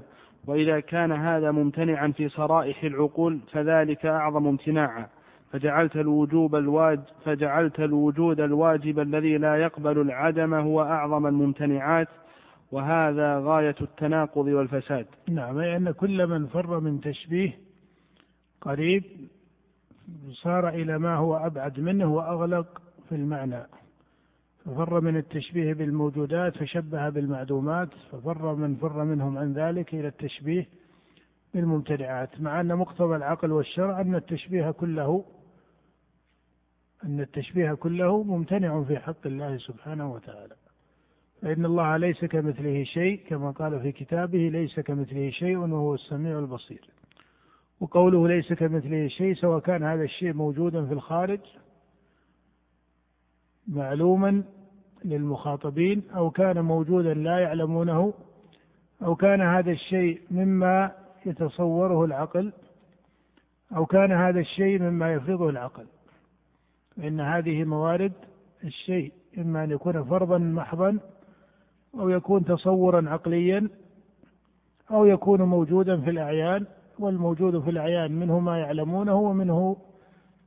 وإذا 0.49 0.81
كان 0.81 1.13
هذا 1.13 1.51
ممتنعا 1.51 2.09
في 2.09 2.29
صرائح 2.29 2.85
العقول 2.85 3.41
فذلك 3.53 4.07
أعظم 4.07 4.47
امتناعا. 4.47 5.07
فجعلت 5.53 5.97
الوجوب 5.97 6.57
الواج 6.57 7.01
فجعلت 7.25 7.81
الوجود 7.81 8.41
الواجب 8.41 8.99
الذي 8.99 9.39
لا 9.39 9.57
يقبل 9.57 10.01
العدم 10.01 10.55
هو 10.55 10.83
أعظم 10.83 11.27
الممتنعات 11.27 12.09
وهذا 12.73 13.39
غاية 13.39 13.75
التناقض 13.81 14.47
والفساد. 14.47 15.07
نعم 15.29 15.59
أي 15.59 15.77
أن 15.77 15.91
كل 15.91 16.27
من 16.27 16.47
فر 16.47 16.81
من 16.81 17.01
تشبيه 17.01 17.59
قريب 18.61 19.05
صار 20.31 20.69
إلى 20.69 20.99
ما 20.99 21.17
هو 21.17 21.37
أبعد 21.37 21.81
منه 21.81 22.15
وأغلق 22.15 22.83
في 23.09 23.15
المعنى. 23.15 23.63
ففر 24.69 25.01
من 25.01 25.17
التشبيه 25.17 25.73
بالموجودات 25.73 26.57
فشبه 26.57 27.09
بالمعدومات 27.09 27.89
ففر 28.13 28.55
من 28.55 28.77
فر 28.77 29.05
منهم 29.05 29.39
عن 29.39 29.53
ذلك 29.53 29.95
إلى 29.95 30.09
التشبيه 30.09 30.69
بالممتنعات 31.55 32.41
مع 32.41 32.61
أن 32.61 32.77
مقتضى 32.77 33.17
العقل 33.17 33.53
والشرع 33.53 34.01
أن 34.01 34.15
التشبيه 34.15 34.71
كله 34.71 35.25
أن 37.05 37.21
التشبيه 37.21 37.73
كله 37.73 38.23
ممتنع 38.23 38.83
في 38.83 38.99
حق 38.99 39.27
الله 39.27 39.57
سبحانه 39.57 40.13
وتعالى. 40.13 40.55
فإن 41.43 41.65
الله 41.65 41.97
ليس 41.97 42.25
كمثله 42.25 42.85
شيء 42.85 43.21
كما 43.29 43.51
قال 43.51 43.81
في 43.81 43.93
كتابه 43.93 44.39
ليس 44.39 44.81
كمثله 44.81 45.31
شيء 45.31 45.57
وهو 45.57 45.95
السميع 45.95 46.39
البصير. 46.39 46.91
وقوله 47.81 48.29
ليس 48.29 48.53
كمثله 48.53 49.09
شيء 49.09 49.35
سواء 49.35 49.61
كان 49.61 49.83
هذا 49.83 50.03
الشيء 50.03 50.33
موجودا 50.33 50.87
في 50.87 50.93
الخارج 50.93 51.41
معلوما 53.69 54.45
للمخاطبين 55.05 56.03
أو 56.17 56.31
كان 56.31 56.61
موجودا 56.65 57.15
لا 57.15 57.39
يعلمونه 57.39 58.15
أو 59.03 59.15
كان 59.17 59.41
هذا 59.41 59.71
الشيء 59.71 60.21
مما 60.31 60.93
يتصوره 61.27 62.05
العقل 62.05 62.53
أو 63.77 63.87
كان 63.87 64.13
هذا 64.13 64.41
الشيء 64.41 64.83
مما 64.83 65.13
يفرضه 65.13 65.51
العقل. 65.51 65.87
فإن 66.97 67.21
هذه 67.21 67.65
موارد 67.65 68.13
الشيء 68.65 69.13
إما 69.39 69.65
أن 69.65 69.71
يكون 69.71 70.05
فرضا 70.05 70.39
محضا 70.39 70.99
أو 71.95 72.09
يكون 72.09 72.45
تصورا 72.45 73.11
عقليا 73.11 73.69
أو 74.91 75.05
يكون 75.05 75.43
موجودا 75.43 76.01
في 76.01 76.11
الأعيان 76.11 76.67
والموجود 76.99 77.63
في 77.63 77.71
الأعيان 77.71 78.13
منه 78.13 78.39
ما 78.39 78.59
يعلمونه 78.59 79.15
ومنه 79.15 79.77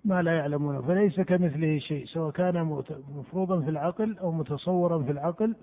ما 0.06 0.22
لا 0.22 0.38
يعلمونه 0.38 0.82
فليس 0.82 1.20
كمثله 1.20 1.80
شيء 1.80 2.06
سواء 2.06 2.32
كان 2.32 2.84
مفروضا 3.16 3.62
في 3.62 3.70
العقل 3.70 4.18
أو 4.18 4.32
متصورا 4.32 5.04
في 5.04 5.12
العقل. 5.12 5.56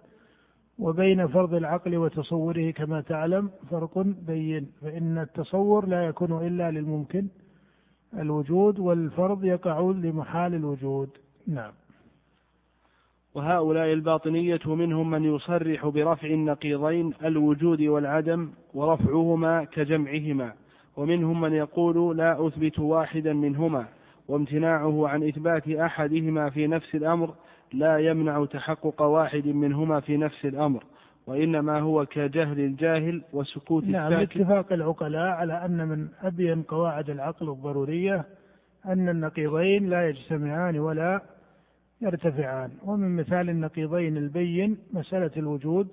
وبين 0.78 1.26
فرض 1.26 1.54
العقل 1.54 1.96
وتصوره 1.96 2.70
كما 2.70 3.00
تعلم 3.00 3.50
فرق 3.70 3.98
بين 3.98 4.70
فإن 4.82 5.18
التصور 5.18 5.86
لا 5.86 6.06
يكون 6.06 6.46
إلا 6.46 6.70
للممكن 6.70 7.28
الوجود 8.18 8.78
والفرض 8.78 9.44
يقع 9.44 9.80
لمحال 9.80 10.54
الوجود. 10.54 11.08
نعم. 11.46 11.72
وهؤلاء 13.34 13.92
الباطنية 13.92 14.60
منهم 14.66 15.10
من 15.10 15.24
يصرح 15.24 15.86
برفع 15.86 16.28
النقيضين 16.28 17.14
الوجود 17.24 17.82
والعدم 17.82 18.50
ورفعهما 18.74 19.64
كجمعهما 19.64 20.52
ومنهم 20.96 21.40
من 21.40 21.52
يقول 21.52 22.16
لا 22.16 22.46
أثبت 22.46 22.78
واحدا 22.78 23.32
منهما. 23.32 23.86
وامتناعه 24.28 25.08
عن 25.08 25.22
إثبات 25.22 25.68
أحدهما 25.68 26.50
في 26.50 26.66
نفس 26.66 26.94
الأمر 26.94 27.34
لا 27.72 27.98
يمنع 27.98 28.44
تحقق 28.44 29.02
واحد 29.02 29.46
منهما 29.46 30.00
في 30.00 30.16
نفس 30.16 30.44
الأمر 30.44 30.84
وإنما 31.26 31.78
هو 31.80 32.06
كجهل 32.06 32.60
الجاهل 32.60 33.22
وسكوت 33.32 33.84
نعم 33.84 34.12
اتفاق 34.12 34.72
العقلاء 34.72 35.30
على 35.30 35.64
أن 35.64 35.88
من 35.88 36.08
أبين 36.22 36.62
قواعد 36.62 37.10
العقل 37.10 37.48
الضرورية 37.48 38.24
أن 38.86 39.08
النقيضين 39.08 39.90
لا 39.90 40.08
يجتمعان 40.08 40.78
ولا 40.78 41.22
يرتفعان 42.00 42.70
ومن 42.84 43.16
مثال 43.16 43.50
النقيضين 43.50 44.16
البين 44.16 44.78
مسألة 44.92 45.30
الوجود 45.36 45.88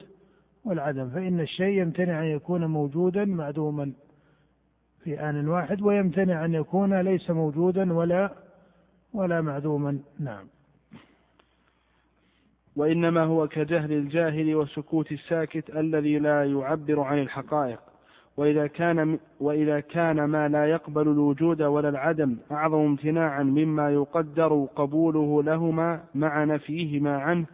والعدم 0.65 1.10
فإن 1.10 1.39
الشيء 1.39 1.82
يمتنع 1.82 2.20
أن 2.20 2.25
يكون 2.25 2.65
موجودا 2.65 3.25
معدوما. 3.25 3.92
في 5.05 5.19
آن 5.19 5.47
واحد 5.47 5.81
ويمتنع 5.81 6.45
أن 6.45 6.53
يكون 6.53 7.01
ليس 7.01 7.31
موجودا 7.31 7.93
ولا 7.93 8.31
ولا 9.13 9.41
معدوما 9.41 10.00
نعم. 10.19 10.47
وإنما 12.75 13.24
هو 13.24 13.47
كجهل 13.47 13.91
الجاهل 13.91 14.55
وسكوت 14.55 15.12
الساكت 15.12 15.69
الذي 15.69 16.19
لا 16.19 16.45
يعبر 16.45 17.00
عن 17.00 17.19
الحقائق. 17.19 17.79
وإذا 18.38 18.67
كان 18.67 19.19
وإذا 19.39 19.79
كان 19.79 20.24
ما 20.25 20.47
لا 20.47 20.65
يقبل 20.65 21.01
الوجود 21.01 21.62
ولا 21.62 21.89
العدم 21.89 22.38
أعظم 22.51 22.79
امتناعا 22.79 23.43
مما 23.43 23.89
يقدر 23.91 24.67
قبوله 24.75 25.43
لهما 25.43 26.03
مع 26.15 26.43
نفيهما 26.43 27.17
عنه 27.17 27.45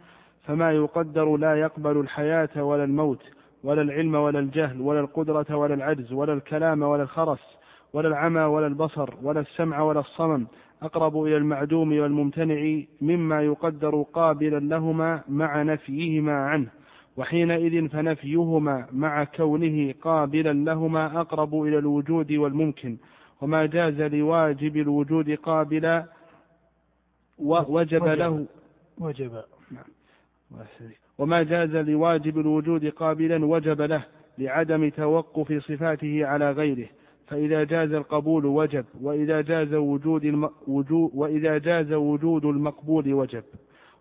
فما 0.42 0.72
يقدر 0.72 1.36
لا 1.36 1.54
يقبل 1.60 2.00
الحياة 2.00 2.64
ولا 2.64 2.84
الموت. 2.84 3.22
ولا 3.64 3.82
العلم 3.82 4.14
ولا 4.14 4.38
الجهل 4.38 4.80
ولا 4.80 5.00
القدرة 5.00 5.56
ولا 5.56 5.74
العجز 5.74 6.12
ولا 6.12 6.32
الكلام 6.32 6.82
ولا 6.82 7.02
الخرس 7.02 7.58
ولا 7.92 8.08
العمى 8.08 8.40
ولا 8.40 8.66
البصر 8.66 9.14
ولا 9.22 9.40
السمع 9.40 9.80
ولا 9.80 10.00
الصمم 10.00 10.46
أقرب 10.82 11.24
إلى 11.24 11.36
المعدوم 11.36 11.98
والممتنع 11.98 12.82
مما 13.00 13.42
يقدر 13.42 14.02
قابلا 14.02 14.58
لهما 14.60 15.22
مع 15.28 15.62
نفيهما 15.62 16.32
عنه 16.32 16.68
وحينئذ 17.16 17.88
فنفيهما 17.88 18.86
مع 18.92 19.24
كونه 19.24 19.94
قابلا 20.02 20.52
لهما 20.52 21.20
أقرب 21.20 21.62
إلى 21.62 21.78
الوجود 21.78 22.32
والممكن 22.32 22.96
وما 23.40 23.66
جاز 23.66 24.00
لواجب 24.00 24.76
الوجود 24.76 25.30
قابلا 25.30 26.04
وجب 27.38 28.04
له. 28.04 28.46
وجب. 28.98 29.42
نعم. 29.70 29.84
وما 31.18 31.42
جاز 31.42 31.76
لواجب 31.76 32.38
الوجود 32.38 32.86
قابلا 32.86 33.44
وجب 33.44 33.82
له 33.82 34.04
لعدم 34.38 34.88
توقف 34.88 35.52
صفاته 35.52 36.26
على 36.26 36.50
غيره. 36.50 36.88
فإذا 37.26 37.64
جاز 37.64 37.92
القبول 37.92 38.46
وجب 38.46 38.84
وإذا 39.00 39.40
جاز 39.40 39.74
وجود 39.74 40.24
الم... 40.24 40.50
وإذا 41.14 41.58
جاز 41.58 41.92
وجود 41.92 42.44
المقبول 42.44 43.14
وجب. 43.14 43.44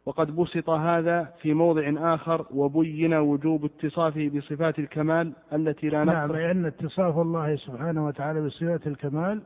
وقد 0.05 0.35
بسط 0.35 0.69
هذا 0.69 1.33
في 1.41 1.53
موضع 1.53 2.13
آخر 2.13 2.45
وبين 2.53 3.13
وجوب 3.13 3.65
اتصافه 3.65 4.29
بصفات 4.29 4.79
الكمال 4.79 5.33
التي 5.53 5.89
لا 5.89 6.03
نقص. 6.03 6.15
نعم 6.15 6.31
لأن 6.31 6.65
اتصاف 6.65 7.17
الله 7.17 7.55
سبحانه 7.55 8.05
وتعالى 8.05 8.41
بصفات 8.41 8.87
الكمال 8.87 9.41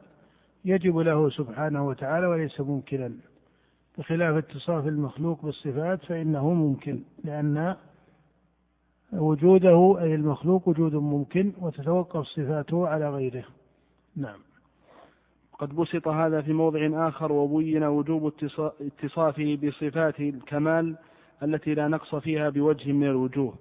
يجب 0.65 0.97
له 0.97 1.29
سبحانه 1.29 1.87
وتعالى 1.87 2.27
وليس 2.27 2.61
ممكنا. 2.61 3.11
بخلاف 3.97 4.35
اتصاف 4.35 4.87
المخلوق 4.87 5.45
بالصفات 5.45 6.05
فإنه 6.05 6.53
ممكن 6.53 6.99
لأن 7.23 7.75
وجوده 9.13 9.97
أي 10.01 10.15
المخلوق 10.15 10.67
وجود 10.67 10.95
ممكن 10.95 11.53
وتتوقف 11.61 12.25
صفاته 12.25 12.87
على 12.87 13.09
غيره. 13.09 13.43
نعم. 14.15 14.39
قد 15.59 15.75
بسط 15.75 16.07
هذا 16.07 16.41
في 16.41 16.53
موضع 16.53 17.07
آخر 17.07 17.31
وبين 17.31 17.83
وجوب 17.83 18.33
اتصافه 18.81 19.57
بصفات 19.63 20.19
الكمال 20.19 20.95
التي 21.43 21.73
لا 21.73 21.87
نقص 21.87 22.15
فيها 22.15 22.49
بوجه 22.49 22.91
من 22.91 23.07
الوجوه. 23.07 23.53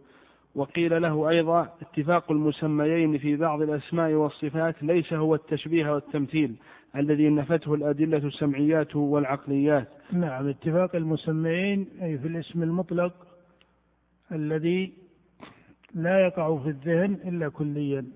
وقيل 0.55 1.03
له 1.03 1.29
أيضا 1.29 1.75
اتفاق 1.83 2.33
المسميين 2.33 3.19
في 3.19 3.37
بعض 3.37 3.63
الأسماء 3.63 4.13
والصفات 4.13 4.83
ليس 4.83 5.13
هو 5.13 5.35
التشبيه 5.35 5.95
والتمثيل 5.95 6.57
الذي 6.97 7.29
نفته 7.29 7.75
الأدلة 7.75 8.19
السمعيات 8.19 8.97
والعقليات. 8.97 9.89
نعم 10.13 10.49
اتفاق 10.49 10.97
المسميين 10.97 11.89
أي 12.03 12.19
في 12.19 12.29
الاسم 12.29 12.63
المطلق 12.63 13.27
الذي 14.33 14.93
لا 15.95 16.21
يقع 16.27 16.59
في 16.59 16.69
الذهن 16.69 17.15
إلا 17.15 17.49
كليا 17.49 18.07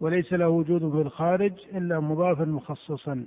وليس 0.00 0.32
له 0.32 0.48
وجود 0.48 0.90
في 0.90 1.00
الخارج 1.00 1.52
إلا 1.74 2.00
مضافا 2.00 2.44
مخصصا. 2.44 3.26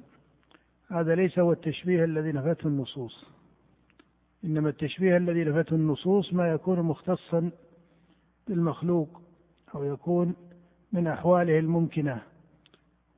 هذا 0.91 1.15
ليس 1.15 1.39
هو 1.39 1.51
التشبيه 1.51 2.03
الذي 2.03 2.31
نفته 2.31 2.67
النصوص. 2.67 3.25
إنما 4.43 4.69
التشبيه 4.69 5.17
الذي 5.17 5.43
نفته 5.43 5.75
النصوص 5.75 6.33
ما 6.33 6.51
يكون 6.51 6.79
مختصا 6.79 7.51
بالمخلوق 8.47 9.21
أو 9.75 9.83
يكون 9.83 10.35
من 10.93 11.07
أحواله 11.07 11.59
الممكنة. 11.59 12.21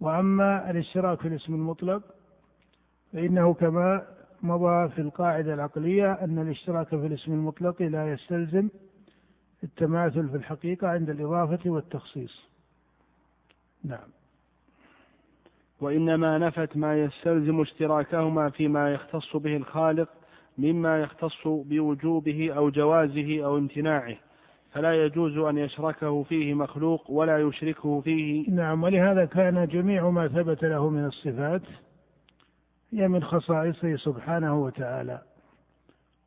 وأما 0.01 0.71
الاشتراك 0.71 1.21
في 1.21 1.27
الاسم 1.27 1.53
المطلق 1.53 2.01
فإنه 3.13 3.53
كما 3.53 4.07
مضى 4.41 4.89
في 4.89 5.01
القاعدة 5.01 5.53
العقلية 5.53 6.12
أن 6.12 6.39
الاشتراك 6.39 6.88
في 6.88 6.95
الاسم 6.95 7.31
المطلق 7.31 7.81
لا 7.81 8.12
يستلزم 8.12 8.69
التماثل 9.63 10.29
في 10.29 10.38
الحقيقة 10.38 10.88
عند 10.88 11.10
الإضافة 11.10 11.69
والتخصيص. 11.69 12.49
نعم. 13.83 14.10
وإنما 15.81 16.38
نفت 16.38 16.77
ما 16.77 17.03
يستلزم 17.03 17.62
اشتراكهما 17.62 18.49
فيما 18.49 18.93
يختص 18.93 19.36
به 19.36 19.57
الخالق 19.57 20.10
مما 20.57 21.01
يختص 21.01 21.47
بوجوبه 21.47 22.53
أو 22.53 22.69
جوازه 22.69 23.45
أو 23.45 23.57
امتناعه. 23.57 24.17
فلا 24.71 25.06
يجوز 25.06 25.38
أن 25.38 25.58
يشركه 25.58 26.23
فيه 26.23 26.53
مخلوق 26.53 27.12
ولا 27.12 27.38
يشركه 27.38 28.01
فيه. 28.01 28.49
نعم 28.51 28.84
ولهذا 28.84 29.25
كان 29.25 29.67
جميع 29.67 30.10
ما 30.10 30.27
ثبت 30.27 30.63
له 30.63 30.89
من 30.89 31.06
الصفات 31.06 31.62
هي 32.91 33.08
من 33.08 33.23
خصائصه 33.23 33.95
سبحانه 33.95 34.63
وتعالى. 34.63 35.21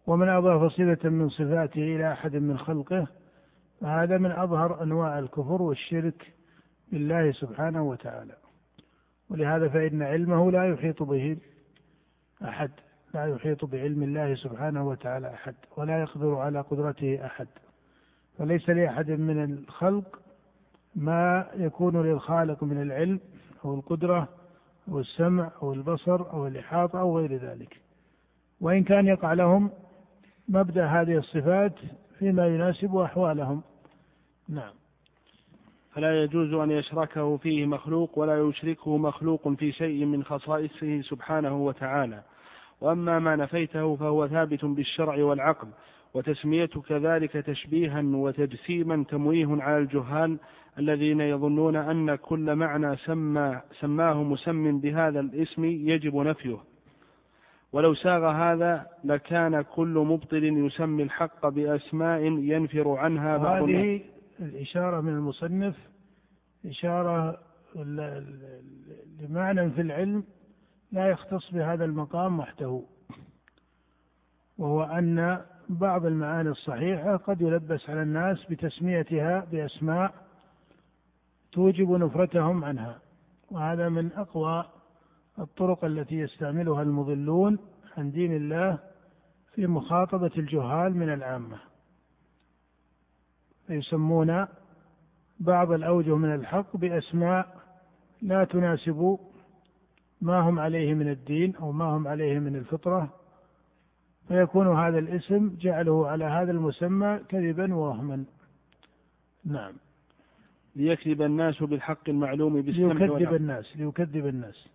ومن 0.07 0.29
أضاف 0.29 0.72
صفة 0.72 1.09
من 1.09 1.29
صفاته 1.29 1.96
إلى 1.96 2.12
أحد 2.12 2.37
من 2.37 2.59
خلقه 2.59 3.07
فهذا 3.81 4.18
من 4.18 4.31
أظهر 4.31 4.83
أنواع 4.83 5.18
الكفر 5.18 5.62
والشرك 5.62 6.33
بالله 6.92 7.33
سبحانه 7.33 7.83
وتعالى. 7.83 8.37
ولهذا 9.31 9.68
فإن 9.68 10.03
علمه 10.03 10.50
لا 10.50 10.64
يحيط 10.68 11.03
به 11.03 11.37
أحد 12.44 12.70
لا 13.14 13.26
يحيط 13.26 13.64
بعلم 13.64 14.03
الله 14.03 14.35
سبحانه 14.35 14.88
وتعالى 14.88 15.35
أحد 15.35 15.55
ولا 15.76 16.00
يقدر 16.00 16.35
على 16.35 16.61
قدرته 16.61 17.26
أحد. 17.26 17.48
فليس 18.40 18.70
لأحد 18.70 19.11
من 19.11 19.44
الخلق 19.44 20.20
ما 20.94 21.46
يكون 21.57 22.03
للخالق 22.03 22.62
من 22.64 22.83
العلم 22.83 23.20
أو 23.64 23.74
القدرة 23.74 24.29
أو 24.88 25.00
السمع 25.00 25.50
أو 25.62 25.72
البصر 25.72 26.33
أو 26.33 26.46
الإحاطة 26.46 27.00
أو 27.00 27.18
غير 27.18 27.37
ذلك. 27.37 27.81
وإن 28.61 28.85
كان 28.85 29.07
يقع 29.07 29.33
لهم 29.33 29.70
مبدأ 30.48 30.87
هذه 30.87 31.16
الصفات 31.16 31.72
فيما 32.18 32.46
يناسب 32.46 32.96
أحوالهم. 32.96 33.62
نعم. 34.48 34.72
فلا 35.92 36.22
يجوز 36.22 36.55
أن 36.55 36.70
يشركه 36.70 37.37
فيه 37.37 37.66
مخلوق 37.66 38.18
ولا 38.18 38.48
يشركه 38.48 38.96
مخلوق 38.96 39.48
في 39.48 39.72
شيء 39.72 40.05
من 40.05 40.24
خصائصه 40.24 41.00
سبحانه 41.00 41.57
وتعالى. 41.64 42.22
وأما 42.80 43.18
ما 43.18 43.36
نفيته 43.36 43.96
فهو 43.96 44.28
ثابت 44.28 44.64
بالشرع 44.64 45.24
والعقل 45.24 45.68
وتسميتك 46.14 46.92
ذلك 46.92 47.32
تشبيها 47.32 48.02
وتجسيما 48.02 49.04
تمويه 49.08 49.62
على 49.62 49.78
الجهال 49.78 50.38
الذين 50.78 51.20
يظنون 51.20 51.76
أن 51.76 52.14
كل 52.14 52.54
معنى 52.54 52.96
سمى 52.96 53.60
سماه 53.80 54.22
مسم 54.22 54.80
بهذا 54.80 55.20
الاسم 55.20 55.64
يجب 55.64 56.16
نفيه. 56.16 56.58
ولو 57.72 57.94
ساغ 57.94 58.26
هذا 58.30 58.86
لكان 59.04 59.62
كل 59.62 60.04
مبطل 60.08 60.44
يسمي 60.44 61.02
الحق 61.02 61.48
بأسماء 61.48 62.22
ينفر 62.22 62.88
عنها 62.88 63.36
بعض 63.36 63.62
هذه 63.62 64.00
الإشارة 64.40 65.00
من 65.00 65.12
المصنف 65.12 65.74
إشارة 66.66 67.38
لمعنى 69.20 69.70
في 69.70 69.80
العلم 69.80 70.24
لا 70.92 71.09
يختص 71.09 71.50
بهذا 71.50 71.85
المقام 71.85 72.38
وحده 72.38 72.83
وهو 74.59 74.83
أن 74.83 75.44
بعض 75.68 76.07
المعاني 76.07 76.48
الصحيحة 76.48 77.16
قد 77.16 77.40
يلبس 77.40 77.90
على 77.90 78.03
الناس 78.03 78.44
بتسميتها 78.44 79.44
بأسماء 79.53 80.14
توجب 81.53 81.90
نفرتهم 81.90 82.64
عنها 82.64 82.98
وهذا 83.50 83.88
من 83.88 84.12
أقوى 84.12 84.64
الطرق 85.38 85.85
التي 85.85 86.14
يستعملها 86.14 86.83
المضلون 86.83 87.59
عن 87.96 88.11
دين 88.11 88.37
الله 88.37 88.79
في 89.55 89.66
مخاطبة 89.66 90.31
الجهال 90.38 90.96
من 90.96 91.12
العامة. 91.12 91.59
فيسمون 93.66 94.46
بعض 95.40 95.72
الأوجه 95.72 96.16
من 96.16 96.35
الحق 96.35 96.76
بأسماء 96.76 97.61
لا 98.22 98.44
تناسب 98.44 99.18
ما 100.20 100.40
هم 100.40 100.59
عليه 100.59 100.94
من 100.94 101.09
الدين 101.09 101.56
أو 101.56 101.72
ما 101.72 101.85
هم 101.85 102.09
عليه 102.09 102.38
من 102.38 102.56
الفطرة. 102.56 103.20
فيكون 104.28 104.76
هذا 104.76 104.98
الاسم 104.98 105.56
جعله 105.61 106.09
على 106.09 106.24
هذا 106.24 106.52
المسمى 106.52 107.20
كذبا 107.28 107.74
ووهما 107.74 108.24
نعم. 109.44 109.72
ليكذب 110.76 111.22
الناس 111.22 111.62
بالحق 111.62 112.09
المعلوم 112.09 112.62
بالسمع 112.62 112.92
ليكذب 112.92 113.35
الناس 113.35 113.76
ليكذب 113.76 114.26
الناس. 114.26 114.68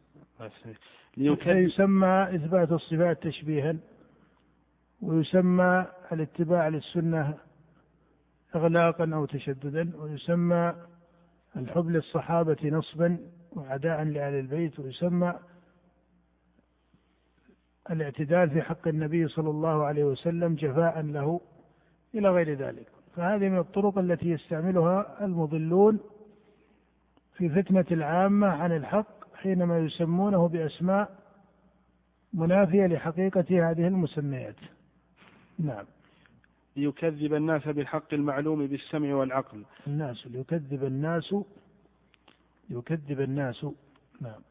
ليكذب. 1.18 1.58
يسمى 1.58 2.28
إثبات 2.36 2.72
الصفات 2.72 3.24
تشبيها 3.24 3.76
ويسمى 5.02 5.86
الاتباع 6.12 6.68
للسنة 6.68 7.38
إغلاقا 8.56 9.12
أو 9.14 9.26
تشددا 9.26 9.92
ويسمى 9.98 10.76
الحب 11.56 11.90
للصحابة 11.90 12.58
نصبا. 12.64 13.18
وعداء 13.56 14.04
لأهل 14.04 14.34
البيت 14.34 14.80
ويسمى 14.80 15.34
الاعتدال 17.92 18.50
في 18.50 18.62
حق 18.62 18.88
النبي 18.88 19.28
صلى 19.28 19.50
الله 19.50 19.84
عليه 19.84 20.04
وسلم 20.04 20.56
جفاء 20.56 21.02
له 21.02 21.42
إلى 22.16 22.30
غير 22.30 22.54
ذلك. 22.54 22.88
فهذه 23.16 23.50
من 23.50 23.58
الطرق 23.58 23.98
التي 23.98 24.30
يستعملها 24.30 25.26
المضلون 25.26 26.00
في 27.34 27.50
فتنة 27.50 27.86
العامة 27.92 28.48
عن 28.48 28.72
الحق 28.72 29.36
حينما 29.36 29.80
يسمونه 29.80 30.48
بأسماء 30.48 31.16
منافية 32.34 32.86
لحقيقة 32.88 33.70
هذه 33.72 33.88
المسميات. 33.88 34.56
نعم. 35.60 35.86
ليكذب 36.76 37.34
الناس 37.34 37.68
بالحق 37.68 38.14
المعلوم 38.14 38.68
بالسمع 38.68 39.16
والعقل. 39.16 39.64
الناس 39.88 40.28
ليكذب 40.28 40.84
الناس 40.84 41.36
ليكذب 42.70 43.22
الناس. 43.22 43.66
نعم. 44.22 44.42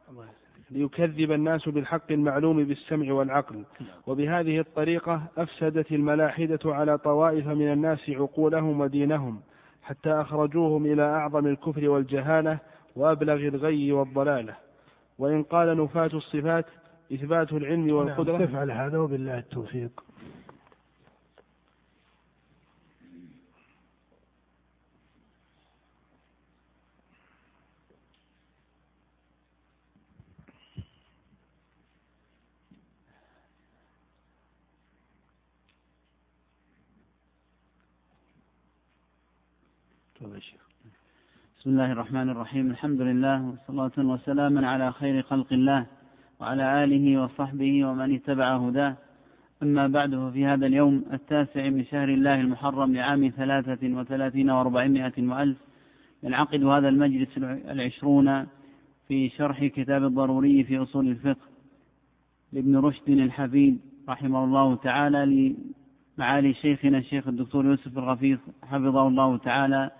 ليكذب 0.70 1.32
الناس 1.32 1.68
بالحق 1.68 2.12
المعلوم 2.12 2.64
بالسمع 2.64 3.12
والعقل. 3.12 3.54
نعم. 3.54 3.88
وبهذه 4.06 4.60
الطريقة 4.60 5.22
أفسدت 5.38 5.92
الملاحدة 5.92 6.58
على 6.64 6.98
طوائف 6.98 7.46
من 7.46 7.72
الناس 7.72 8.10
عقولهم 8.10 8.80
ودينهم 8.80 9.40
حتى 9.82 10.10
أخرجوهم 10.10 10.86
إلى 10.86 11.02
أعظم 11.02 11.46
الكفر 11.46 11.88
والجهالة 11.88 12.58
وأبلغ 12.96 13.34
الغي 13.34 13.92
والضلالة. 13.92 14.54
وإن 15.18 15.42
قال 15.42 15.76
نفاة 15.76 16.10
الصفات 16.14 16.66
إثبات 17.12 17.52
العلم 17.52 17.86
نعم، 17.86 17.96
والقدرة. 17.96 18.38
نعم 18.38 18.46
تفعل 18.46 18.70
هذا 18.70 18.98
وبالله 18.98 19.38
التوفيق. 19.38 20.04
بسم 41.64 41.72
الله 41.72 41.92
الرحمن 41.92 42.30
الرحيم. 42.30 42.70
الحمد 42.70 43.00
لله 43.00 43.42
والصلاة 43.48 44.06
وسلاما 44.06 44.68
على 44.68 44.92
خير 44.92 45.22
خلق 45.22 45.52
الله 45.52 45.86
وعلى 46.40 46.84
آله 46.84 47.22
وصحبه 47.22 47.84
ومن 47.84 48.14
اتبع 48.14 48.56
هداه. 48.56 48.96
أما 49.62 49.86
بعد 49.86 50.14
ففي 50.14 50.46
هذا 50.46 50.66
اليوم 50.66 51.04
التاسع 51.12 51.68
من 51.70 51.84
شهر 51.84 52.08
الله 52.08 52.40
المحرم 52.40 52.94
لعام 52.94 53.32
ثلاثة 53.36 53.88
وثلاثين 53.96 54.50
وأربعمائة 54.50 55.12
وألف 55.18 55.58
ينعقد 56.22 56.64
هذا 56.64 56.88
المجلس 56.88 57.38
العشرون 57.38 58.46
في 59.08 59.28
شرح 59.28 59.64
كتاب 59.64 60.04
الضروري 60.04 60.64
في 60.64 60.82
أصول 60.82 61.08
الفقه 61.08 61.46
لابن 62.52 62.76
رشد 62.76 63.08
الحفيد 63.08 63.80
رحمه 64.08 64.44
الله 64.44 64.74
تعالى 64.76 65.54
لمعالي 66.18 66.54
شيخنا 66.54 66.98
الشيخ 66.98 67.28
الدكتور 67.28 67.66
يوسف 67.66 67.98
الغفيص 67.98 68.38
حفظه 68.62 69.08
الله 69.08 69.36
تعالى. 69.36 69.90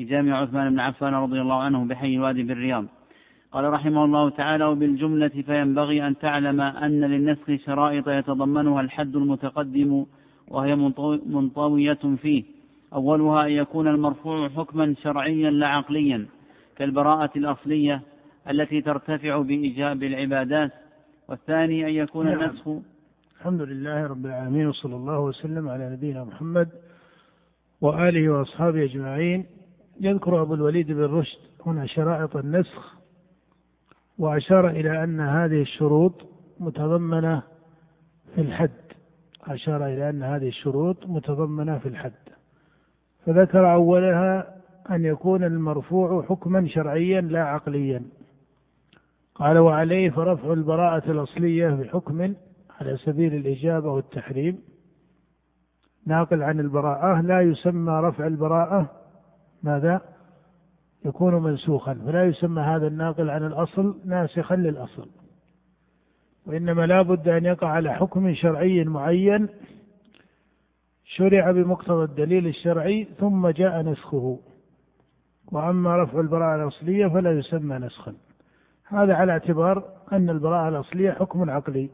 في 0.00 0.06
جامع 0.06 0.36
عثمان 0.36 0.70
بن 0.70 0.80
عفان 0.80 1.14
رضي 1.14 1.40
الله 1.40 1.62
عنه 1.62 1.84
بحي 1.84 2.14
الوادي 2.14 2.42
بالرياض 2.42 2.84
قال 3.52 3.72
رحمه 3.72 4.04
الله 4.04 4.30
تعالى 4.30 4.64
وبالجملة 4.64 5.28
فينبغي 5.28 6.06
أن 6.06 6.18
تعلم 6.18 6.60
أن 6.60 7.00
للنسخ 7.00 7.64
شرائط 7.66 8.08
يتضمنها 8.08 8.80
الحد 8.80 9.16
المتقدم 9.16 10.06
وهي 10.48 10.76
منطوية 11.26 11.98
فيه. 12.22 12.44
أولها 12.94 13.46
أن 13.46 13.50
يكون 13.50 13.88
المرفوع 13.88 14.48
حكما 14.48 14.94
شرعيا 15.02 15.50
لا 15.50 15.68
عقليا 15.68 16.26
كالبراءة 16.76 17.30
الأصلية 17.36 18.02
التي 18.50 18.80
ترتفع 18.80 19.38
بإيجاب 19.38 20.02
العبادات. 20.02 20.72
والثاني 21.28 21.86
أن 21.88 21.94
يكون 21.94 22.26
نعم. 22.26 22.40
النسخ 22.40 22.68
الحمد 23.40 23.62
لله 23.62 24.06
رب 24.06 24.26
العالمين 24.26 24.66
وصلى 24.66 24.96
الله 24.96 25.20
وسلم 25.20 25.68
على 25.68 25.90
نبينا 25.92 26.24
محمد 26.24 26.68
وآله 27.80 28.28
وأصحابه 28.28 28.84
أجمعين. 28.84 29.59
يذكر 30.00 30.42
أبو 30.42 30.54
الوليد 30.54 30.92
بن 30.92 31.04
رشد 31.04 31.38
هنا 31.66 31.86
شرائط 31.86 32.36
النسخ 32.36 32.96
وأشار 34.18 34.68
إلى 34.68 35.04
أن 35.04 35.20
هذه 35.20 35.60
الشروط 35.60 36.28
متضمنة 36.60 37.42
في 38.34 38.40
الحد. 38.40 38.70
أشار 39.44 39.86
إلى 39.86 40.10
أن 40.10 40.22
هذه 40.22 40.48
الشروط 40.48 41.06
متضمنة 41.06 41.78
في 41.78 41.88
الحد. 41.88 42.12
فذكر 43.26 43.72
أولها 43.72 44.56
أن 44.90 45.04
يكون 45.04 45.44
المرفوع 45.44 46.22
حكما 46.22 46.68
شرعيا 46.68 47.20
لا 47.20 47.44
عقليا. 47.44 48.02
قال 49.34 49.58
وعليه 49.58 50.10
فرفع 50.10 50.52
البراءة 50.52 51.10
الأصلية 51.10 51.68
بحكم 51.68 52.34
على 52.80 52.96
سبيل 52.96 53.34
الإجابة 53.34 53.92
والتحريم 53.92 54.58
ناقل 56.06 56.42
عن 56.42 56.60
البراءة 56.60 57.20
لا 57.20 57.40
يسمى 57.40 57.92
رفع 57.92 58.26
البراءة 58.26 58.99
ماذا؟ 59.62 60.00
يكون 61.04 61.34
منسوخا. 61.42 61.94
فلا 61.94 62.24
يسمى 62.24 62.62
هذا 62.62 62.86
الناقل 62.86 63.30
عن 63.30 63.46
الأصل 63.46 64.00
ناسخا 64.04 64.56
للأصل. 64.56 65.08
وإنما 66.46 66.86
لا 66.86 67.02
بد 67.02 67.28
أن 67.28 67.44
يقع 67.44 67.68
على 67.68 67.94
حكم 67.94 68.34
شرعي 68.34 68.84
معين 68.84 69.48
شرع 71.04 71.50
بمقتضى 71.50 72.04
الدليل 72.04 72.46
الشرعي 72.46 73.08
ثم 73.18 73.48
جاء 73.48 73.82
نسخه. 73.82 74.38
وأما 75.52 76.02
رفع 76.02 76.20
البراءة 76.20 76.62
الأصلية 76.62 77.06
فلا 77.06 77.32
يسمى 77.32 77.78
نسخا. 77.78 78.14
هذا 78.84 79.14
على 79.14 79.32
اعتبار 79.32 79.84
أن 80.12 80.30
البراءة 80.30 80.68
الأصلية 80.68 81.10
حكم 81.10 81.50
عقلي. 81.50 81.90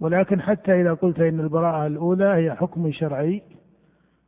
ولكن 0.00 0.42
حتى 0.42 0.80
إذا 0.80 0.94
قلت 0.94 1.20
إن 1.20 1.40
البراءة 1.40 1.86
الأولى 1.86 2.24
هي 2.24 2.54
حكم 2.54 2.92
شرعي 2.92 3.42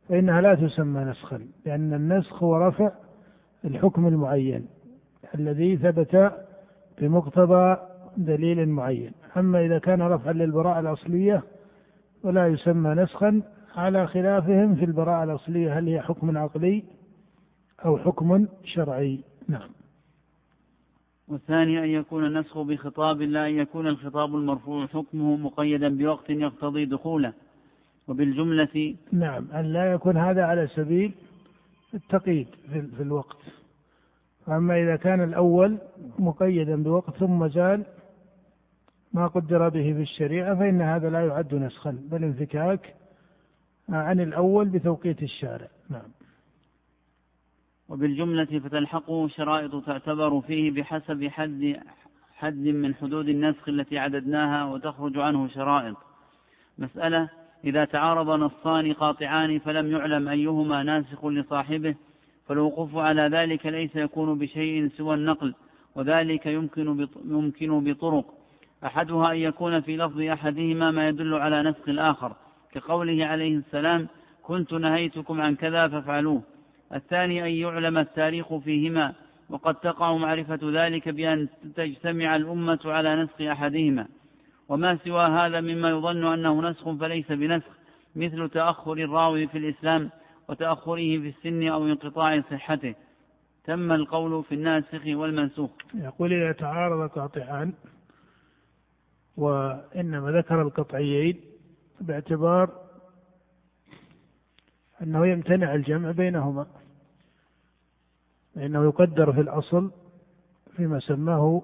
فإنها 0.09 0.41
لا 0.41 0.55
تسمى 0.55 1.03
نسخا 1.03 1.47
لأن 1.65 1.93
النسخ 1.93 2.43
هو 2.43 2.57
رفع 2.57 2.91
الحكم 3.65 4.07
المعين 4.07 4.67
الذي 5.35 5.77
ثبت 5.77 6.33
بمقتضى 7.01 7.77
دليل 8.17 8.69
معين. 8.69 9.11
أما 9.37 9.65
إذا 9.65 9.79
كان 9.79 10.01
رفعا 10.01 10.33
للبراءة 10.33 10.79
الأصلية 10.79 11.43
فلا 12.23 12.47
يسمى 12.47 12.89
نسخا 12.89 13.41
على 13.75 14.07
خلافهم 14.07 14.75
في 14.75 14.85
البراءة 14.85 15.23
الأصلية 15.23 15.79
هل 15.79 15.87
هي 15.87 16.01
حكم 16.01 16.37
عقلي 16.37 16.83
أو 17.85 17.97
حكم 17.97 18.47
شرعي. 18.63 19.19
نعم. 19.47 19.69
والثاني 21.27 21.79
أن 21.79 21.89
يكون 21.89 22.25
النسخ 22.25 22.61
بخطاب 22.61 23.21
لا 23.21 23.47
أن 23.47 23.53
يكون 23.53 23.87
الخطاب 23.87 24.35
المرفوع 24.35 24.87
حكمه 24.87 25.35
مقيدا 25.35 25.97
بوقت 25.97 26.29
يقتضي 26.29 26.85
دخوله. 26.85 27.33
وبالجملة 28.07 28.95
نعم 29.11 29.51
أن 29.51 29.73
لا 29.73 29.91
يكون 29.91 30.17
هذا 30.17 30.43
على 30.45 30.67
سبيل 30.67 31.11
التقييد 31.93 32.47
في 32.69 33.01
الوقت. 33.01 33.37
أما 34.47 34.83
إذا 34.83 34.95
كان 34.95 35.23
الأول 35.23 35.77
مقيدا 36.19 36.83
بوقت 36.83 37.17
ثم 37.17 37.47
زال 37.47 37.85
ما 39.13 39.27
قدر 39.27 39.69
به 39.69 39.93
في 39.93 40.01
الشريعة 40.01 40.55
فإن 40.55 40.81
هذا 40.81 41.09
لا 41.09 41.25
يعد 41.25 41.55
نسخا 41.55 41.91
بل 42.11 42.23
انفكاك 42.23 42.95
عن 43.89 44.19
الأول 44.19 44.69
بتوقيت 44.69 45.23
الشارع. 45.23 45.67
نعم. 45.89 46.11
وبالجملة 47.89 48.59
فتلحقه 48.59 49.27
شرائط 49.27 49.85
تعتبر 49.85 50.41
فيه 50.41 50.71
بحسب 50.71 51.27
حد 51.27 51.79
حد 52.33 52.67
من 52.67 52.95
حدود 52.95 53.29
النسخ 53.29 53.69
التي 53.69 53.97
عددناها 53.97 54.65
وتخرج 54.65 55.17
عنه 55.17 55.47
شرائط. 55.47 55.97
مسألة 56.77 57.29
إذا 57.63 57.85
تعارض 57.85 58.29
نصان 58.29 58.93
قاطعان 58.93 59.59
فلم 59.59 59.91
يعلم 59.91 60.27
أيهما 60.27 60.83
ناسخ 60.83 61.25
لصاحبه 61.25 61.95
فالوقوف 62.47 62.97
على 62.97 63.21
ذلك 63.21 63.65
ليس 63.65 63.95
يكون 63.95 64.37
بشيء 64.37 64.89
سوى 64.97 65.15
النقل 65.15 65.53
وذلك 65.95 66.45
يمكن 66.45 67.07
يمكن 67.25 67.83
بطرق. 67.83 68.33
أحدها 68.85 69.31
أن 69.31 69.37
يكون 69.37 69.81
في 69.81 69.97
لفظ 69.97 70.21
أحدهما 70.21 70.91
ما 70.91 71.07
يدل 71.07 71.33
على 71.33 71.63
نسخ 71.63 71.89
الآخر 71.89 72.35
كقوله 72.71 73.25
عليه 73.25 73.57
السلام 73.57 74.07
كنت 74.43 74.73
نهيتكم 74.73 75.41
عن 75.41 75.55
كذا 75.55 75.87
فافعلوه 75.87 76.41
الثاني 76.93 77.43
أن 77.43 77.51
يعلم 77.51 77.97
التاريخ 77.97 78.57
فيهما 78.57 79.13
وقد 79.49 79.75
تقع 79.75 80.17
معرفة 80.17 80.59
ذلك 80.63 81.09
بأن 81.09 81.47
تجتمع 81.75 82.35
الأمة 82.35 82.79
على 82.85 83.15
نسخ 83.15 83.41
أحدهما. 83.41 84.07
وما 84.69 84.97
سوى 84.97 85.25
هذا 85.25 85.61
مما 85.61 85.89
يظن 85.89 86.25
أنه 86.25 86.69
نسخ 86.69 86.89
فليس 86.89 87.31
بنسخ 87.31 87.69
مثل 88.15 88.49
تأخر 88.49 88.93
الراوي 88.93 89.47
في 89.47 89.57
الإسلام 89.57 90.09
وتأخره 90.49 90.95
في 90.95 91.33
السن 91.37 91.67
أو 91.67 91.85
انقطاع 91.85 92.41
صحته. 92.41 92.95
تم 93.63 93.91
القول 93.91 94.43
في 94.43 94.55
الناسخ 94.55 95.01
والمنسوخ. 95.07 95.69
يقول 95.93 96.33
إذا 96.33 96.51
تعارض 96.51 97.09
قاطعان 97.09 97.73
وإنما 99.37 100.31
ذكر 100.31 100.61
القطعيين 100.61 101.41
باعتبار 102.01 102.83
أنه 105.01 105.27
يمتنع 105.27 105.75
الجمع 105.75 106.11
بينهما 106.11 106.67
لأنه 108.55 108.83
يقدر 108.83 109.33
في 109.33 109.41
الأصل 109.41 109.91
فيما 110.75 110.99
سماه 110.99 111.61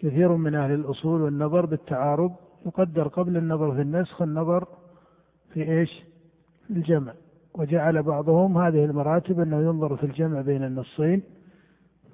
كثير 0.00 0.32
من 0.36 0.54
أهل 0.54 0.72
الأصول 0.72 1.22
والنظر 1.22 1.66
بالتعارض 1.66 2.32
يقدر 2.66 3.08
قبل 3.08 3.36
النظر 3.36 3.74
في 3.74 3.80
النسخ 3.80 4.22
النظر 4.22 4.68
في 5.52 5.62
إيش؟ 5.62 6.04
في 6.66 6.72
الجمع. 6.72 7.12
وجعل 7.54 8.02
بعضهم 8.02 8.58
هذه 8.58 8.84
المراتب 8.84 9.40
أنه 9.40 9.60
ينظر 9.60 9.96
في 9.96 10.04
الجمع 10.04 10.40
بين 10.40 10.64
النصين 10.64 11.22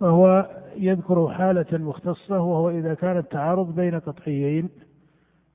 فهو 0.00 0.50
يذكر 0.76 1.28
حالة 1.28 1.78
مختصة 1.78 2.40
وهو 2.40 2.70
إذا 2.70 2.94
كان 2.94 3.16
التعارض 3.16 3.74
بين 3.74 4.00
قطعيين 4.00 4.68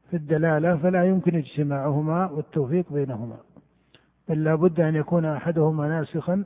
في 0.09 0.17
الدلالة 0.17 0.77
فلا 0.77 1.03
يمكن 1.03 1.35
اجتماعهما 1.35 2.29
والتوفيق 2.31 2.93
بينهما. 2.93 3.37
بل 4.29 4.43
لا 4.43 4.55
بد 4.55 4.79
أن 4.79 4.95
يكون 4.95 5.25
أحدهما 5.25 5.87
ناسخا 5.87 6.43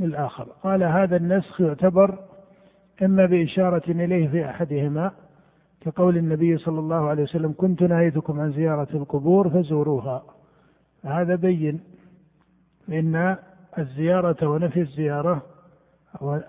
للآخر. 0.00 0.44
قال 0.44 0.82
هذا 0.82 1.16
النسخ 1.16 1.60
يعتبر 1.60 2.18
إما 3.02 3.26
بإشارة 3.26 3.82
إليه 3.88 4.28
في 4.28 4.44
أحدهما 4.50 5.12
كقول 5.80 6.16
النبي 6.16 6.58
صلى 6.58 6.78
الله 6.78 7.08
عليه 7.08 7.22
وسلم 7.22 7.54
كنت 7.56 7.82
نهيتكم 7.82 8.40
عن 8.40 8.52
زيارة 8.52 8.88
القبور 8.94 9.50
فزوروها. 9.50 10.22
هذا 11.04 11.34
بين 11.34 11.80
فإن 12.88 13.36
الزيارة 13.78 14.48
ونفي 14.48 14.80
الزيارة 14.80 15.42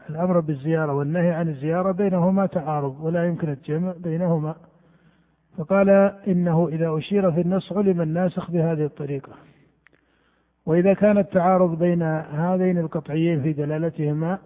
الأمر 0.10 0.40
بالزيارة 0.40 0.94
والنهي 0.94 1.32
عن 1.32 1.48
الزيارة 1.50 1.92
بينهما 1.92 2.46
تعارض 2.46 2.98
ولا 3.02 3.26
يمكن 3.26 3.50
الجمع 3.50 3.94
بينهما. 3.98 4.56
فقال 5.58 5.90
إنه 6.28 6.68
إذا 6.68 6.98
أشير 6.98 7.32
في 7.32 7.42
النص 7.42 7.74
علم 7.74 8.02
الناسخ 8.02 8.52
بهذه 8.52 8.86
الطريقة. 8.86 9.32
وإذا 10.66 10.94
كان 10.94 11.18
التعارض 11.18 11.80
بين 11.80 12.02
هذين 12.32 12.78
القطعيين 12.78 13.44
في 13.44 13.54
دلالتهما 13.54 14.40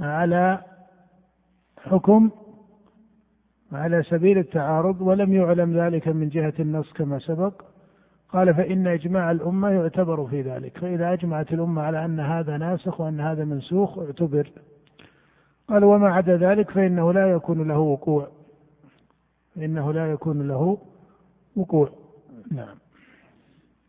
على 0.00 0.58
حكم 1.84 2.30
على 3.72 4.02
سبيل 4.02 4.38
التعارض 4.38 5.00
ولم 5.00 5.32
يعلم 5.32 5.78
ذلك 5.78 6.08
من 6.08 6.28
جهة 6.28 6.54
النص 6.60 6.92
كما 6.92 7.18
سبق. 7.18 7.62
قال 8.28 8.54
فإن 8.54 8.86
إجماع 8.86 9.30
الأمة 9.30 9.70
يعتبر 9.70 10.26
في 10.26 10.42
ذلك 10.42 10.78
فإذا 10.78 11.12
أجمعت 11.12 11.52
الأمة 11.52 11.82
على 11.82 12.04
أن 12.04 12.20
هذا 12.20 12.56
ناسخ 12.56 13.00
وأن 13.00 13.20
هذا 13.20 13.44
منسوخ 13.44 13.98
اعتبر. 13.98 14.50
قال 15.68 15.84
وما 15.84 16.08
عدا 16.08 16.36
ذلك 16.36 16.70
فإنه 16.70 17.12
لا 17.12 17.30
يكون 17.30 17.68
له 17.68 17.78
وقوع. 17.78 18.28
فإنه 19.54 19.92
لا 19.92 20.12
يكون 20.12 20.48
له 20.48 20.78
وقوع. 21.56 21.88
نعم. 22.50 22.76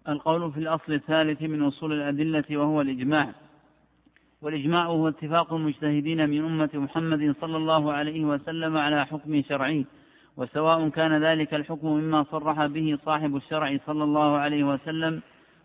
القول 0.09 0.51
في 0.51 0.57
الأصل 0.57 0.93
الثالث 0.93 1.41
من 1.41 1.63
أصول 1.63 1.93
الأدلة 1.93 2.57
وهو 2.57 2.81
الإجماع. 2.81 3.42
والإجماع 4.43 4.85
هو 4.85 5.07
اتفاق 5.07 5.53
المجتهدين 5.53 6.29
من 6.29 6.45
أمة 6.45 6.69
محمد 6.73 7.35
صلى 7.41 7.57
الله 7.57 7.93
عليه 7.93 8.25
وسلم 8.25 8.77
على 8.77 9.05
حكم 9.05 9.41
شرعي 9.41 9.85
وسواء 10.37 10.89
كان 10.89 11.23
ذلك 11.23 11.53
الحكم 11.53 11.87
مما 11.87 12.23
صرح 12.23 12.65
به 12.65 12.97
صاحب 13.05 13.35
الشرع 13.35 13.77
صلى 13.85 14.03
الله 14.03 14.37
عليه 14.37 14.63
وسلم 14.63 15.21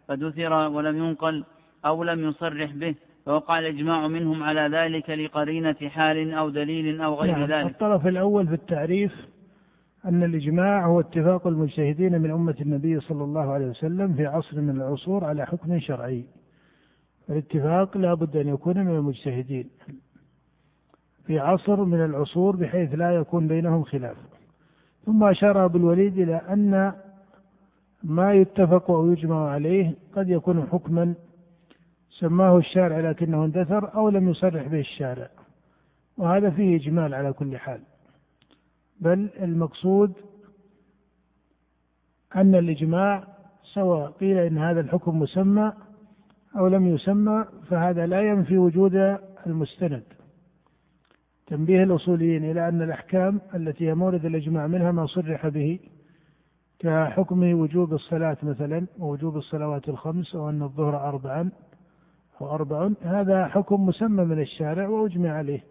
فدثر 0.08 0.52
ولم 0.52 0.96
ينقل 0.96 1.44
أو 1.84 2.04
لم 2.04 2.28
يصرح 2.28 2.72
به 2.72 2.94
فوقع 3.26 3.58
الإجماع 3.58 4.08
منهم 4.08 4.42
على 4.42 4.60
ذلك 4.60 5.10
لقرينة 5.10 5.76
حال 5.88 6.34
أو 6.34 6.48
دليل 6.48 7.00
أو 7.00 7.14
غير 7.14 7.38
نعم 7.38 7.50
ذلك. 7.50 7.70
الطرف 7.70 8.06
الأول 8.06 8.46
في 8.46 8.54
التعريف 8.54 9.12
أن 10.04 10.22
الإجماع 10.22 10.86
هو 10.86 11.00
اتفاق 11.00 11.46
المجتهدين 11.46 12.20
من 12.20 12.30
أمة 12.30 12.54
النبي 12.60 13.00
صلى 13.00 13.24
الله 13.24 13.52
عليه 13.52 13.66
وسلم 13.66 14.14
في 14.14 14.26
عصر 14.26 14.60
من 14.60 14.76
العصور 14.76 15.24
على 15.24 15.46
حكم 15.46 15.78
شرعي. 15.78 16.24
الاتفاق 17.30 17.96
لا 17.96 18.14
بد 18.14 18.36
أن 18.36 18.48
يكون 18.48 18.78
من 18.78 18.96
المجتهدين 18.96 19.70
في 21.26 21.38
عصر 21.38 21.84
من 21.84 22.04
العصور 22.04 22.56
بحيث 22.56 22.94
لا 22.94 23.10
يكون 23.14 23.48
بينهم 23.48 23.84
خلاف. 23.84 24.16
ثم 25.06 25.24
أشار 25.24 25.64
أبو 25.64 25.78
الوليد 25.78 26.18
إلى 26.18 26.36
أن 26.36 26.92
ما 28.02 28.32
يتفق 28.32 28.90
أو 28.90 29.12
يجمع 29.12 29.50
عليه 29.50 29.94
قد 30.16 30.28
يكون 30.28 30.66
حكما 30.66 31.14
سماه 32.10 32.58
الشارع 32.58 33.10
لكنه 33.10 33.44
اندثر 33.44 33.94
أو 33.94 34.08
لم 34.08 34.28
يصرح 34.28 34.66
به 34.66 34.80
الشارع 34.80 35.30
وهذا 36.16 36.50
فيه 36.50 36.76
إجمال 36.76 37.14
على 37.14 37.32
كل 37.32 37.58
حال. 37.58 37.80
بل 39.00 39.28
المقصود 39.42 40.12
أن 42.36 42.54
الإجماع 42.54 43.24
سواء 43.62 44.10
قيل 44.10 44.38
إن 44.38 44.58
هذا 44.58 44.80
الحكم 44.80 45.18
مسمى 45.18 45.72
أو 46.58 46.66
لم 46.68 46.86
يسمى 46.86 47.44
فهذا 47.70 48.06
لا 48.06 48.20
ينفي 48.20 48.58
وجود 48.58 49.18
المستند. 49.46 50.02
تنبيه 51.46 51.82
الأصوليين 51.82 52.50
إلى 52.50 52.68
أن 52.68 52.82
الأحكام 52.82 53.40
التي 53.54 53.88
هي 53.88 53.94
مورد 53.94 54.24
الإجماع 54.24 54.66
منها 54.66 54.92
ما 54.92 55.06
صرح 55.06 55.48
به 55.48 55.78
كحكم 56.78 57.42
وجوب 57.42 57.92
الصلاة 57.92 58.36
مثلا 58.42 58.86
ووجوب 58.98 59.36
الصلوات 59.36 59.88
الخمس 59.88 60.34
أو 60.34 60.50
أن 60.50 60.62
الظهر 60.62 61.08
أربعا 61.08 61.50
أو 62.40 62.54
أربع 62.54 62.90
هذا 63.02 63.46
حكم 63.46 63.86
مسمى 63.86 64.24
من 64.24 64.40
الشارع 64.40 64.88
وأجمع 64.88 65.30
عليه. 65.30 65.64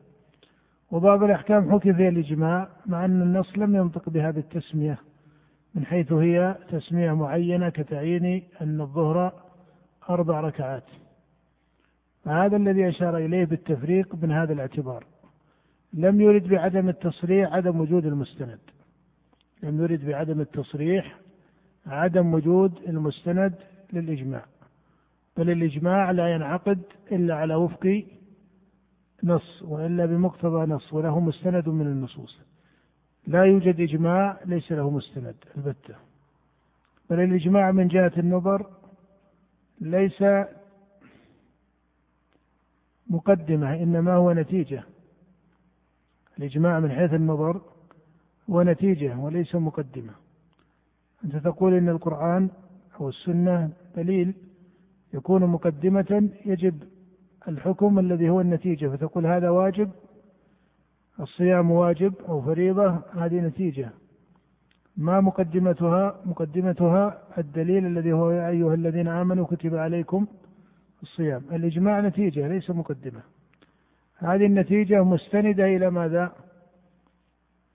وبعض 0.92 1.24
الأحكام 1.24 1.72
حكي 1.72 1.94
فيها 1.94 2.10
الإجماع 2.10 2.70
مع 2.86 3.06
أن 3.06 3.22
النص 3.22 3.58
لم 3.58 3.76
ينطق 3.76 4.10
بها 4.10 4.32
بالتسمية 4.32 4.98
من 5.76 5.86
حيث 5.86 6.14
هي 6.14 6.56
تسمية 6.70 7.12
معينة 7.12 7.70
كتعيين 7.70 8.44
أن 8.62 8.82
الظهر 8.82 9.34
أربع 10.10 10.40
ركعات. 10.42 10.84
فهذا 12.24 12.58
الذي 12.58 12.90
أشار 12.90 13.18
إليه 13.18 13.46
بالتفريق 13.46 14.16
من 14.16 14.32
هذا 14.32 14.54
الاعتبار. 14.54 15.06
لم 15.94 16.22
يرد 16.22 16.48
بعدم 16.48 16.90
التصريح 16.90 17.54
عدم 17.54 17.82
وجود 17.82 18.06
المستند. 18.06 18.60
لم 19.64 19.82
يرد 19.82 20.06
بعدم 20.06 20.42
التصريح 20.42 21.18
عدم 21.86 22.34
وجود 22.34 22.78
المستند 22.88 23.54
للإجماع. 23.94 24.46
بل 25.38 25.50
الإجماع 25.50 26.12
لا 26.12 26.28
ينعقد 26.28 26.82
إلا 27.12 27.36
على 27.36 27.56
وفق 27.56 28.04
نص 29.24 29.64
وإلا 29.64 30.06
بمقتضى 30.06 30.72
نص 30.72 30.94
وله 30.94 31.20
مستند 31.20 31.70
من 31.70 31.88
النصوص. 31.88 32.42
لا 33.28 33.44
يوجد 33.44 33.80
إجماع 33.80 34.40
ليس 34.46 34.72
له 34.72 34.90
مستند 34.90 35.36
البتة. 35.58 35.96
بل 37.10 37.20
الإجماع 37.20 37.72
من 37.72 37.88
جهة 37.88 38.12
النظر 38.18 38.77
ليس 39.82 40.24
مقدمة 43.10 43.74
إنما 43.74 44.14
هو 44.14 44.34
نتيجة. 44.34 44.84
الإجماع 46.38 46.80
من 46.80 46.92
حيث 46.92 47.14
النظر 47.14 47.62
هو 48.50 48.62
نتيجة 48.62 49.18
وليس 49.18 49.56
مقدمة. 49.56 50.14
أنت 51.26 51.36
تقول 51.36 51.74
إن 51.74 51.90
القرآن 51.90 52.50
أو 53.00 53.10
السنة 53.10 53.70
دليل 53.96 54.34
يكون 55.14 55.44
مقدمة 55.46 56.30
يجب 56.46 56.84
الحكم 57.48 58.00
الذي 58.00 58.30
هو 58.30 58.42
النتيجة 58.42 58.88
فتقول 58.88 59.26
هذا 59.26 59.50
واجب 59.50 59.92
الصيام 61.20 61.72
واجب 61.72 62.14
أو 62.28 62.42
فريضة 62.42 63.02
هذه 63.14 63.40
نتيجة. 63.40 63.90
ما 64.98 65.22
مقدمتها 65.22 66.16
مقدمتها 66.26 67.22
الدليل 67.38 67.86
الذي 67.86 68.14
هو 68.14 68.32
يا 68.32 68.50
أيها 68.50 68.74
الذين 68.74 69.08
آمنوا 69.08 69.46
كتب 69.46 69.76
عليكم 69.76 70.28
الصيام. 71.02 71.42
الإجماع 71.52 72.02
نتيجة 72.02 72.48
ليس 72.48 72.70
مقدمة. 72.70 73.22
هذه 74.18 74.46
النتيجة 74.46 75.04
مستندة 75.04 75.66
إلى 75.66 75.90
ماذا؟ 75.90 76.32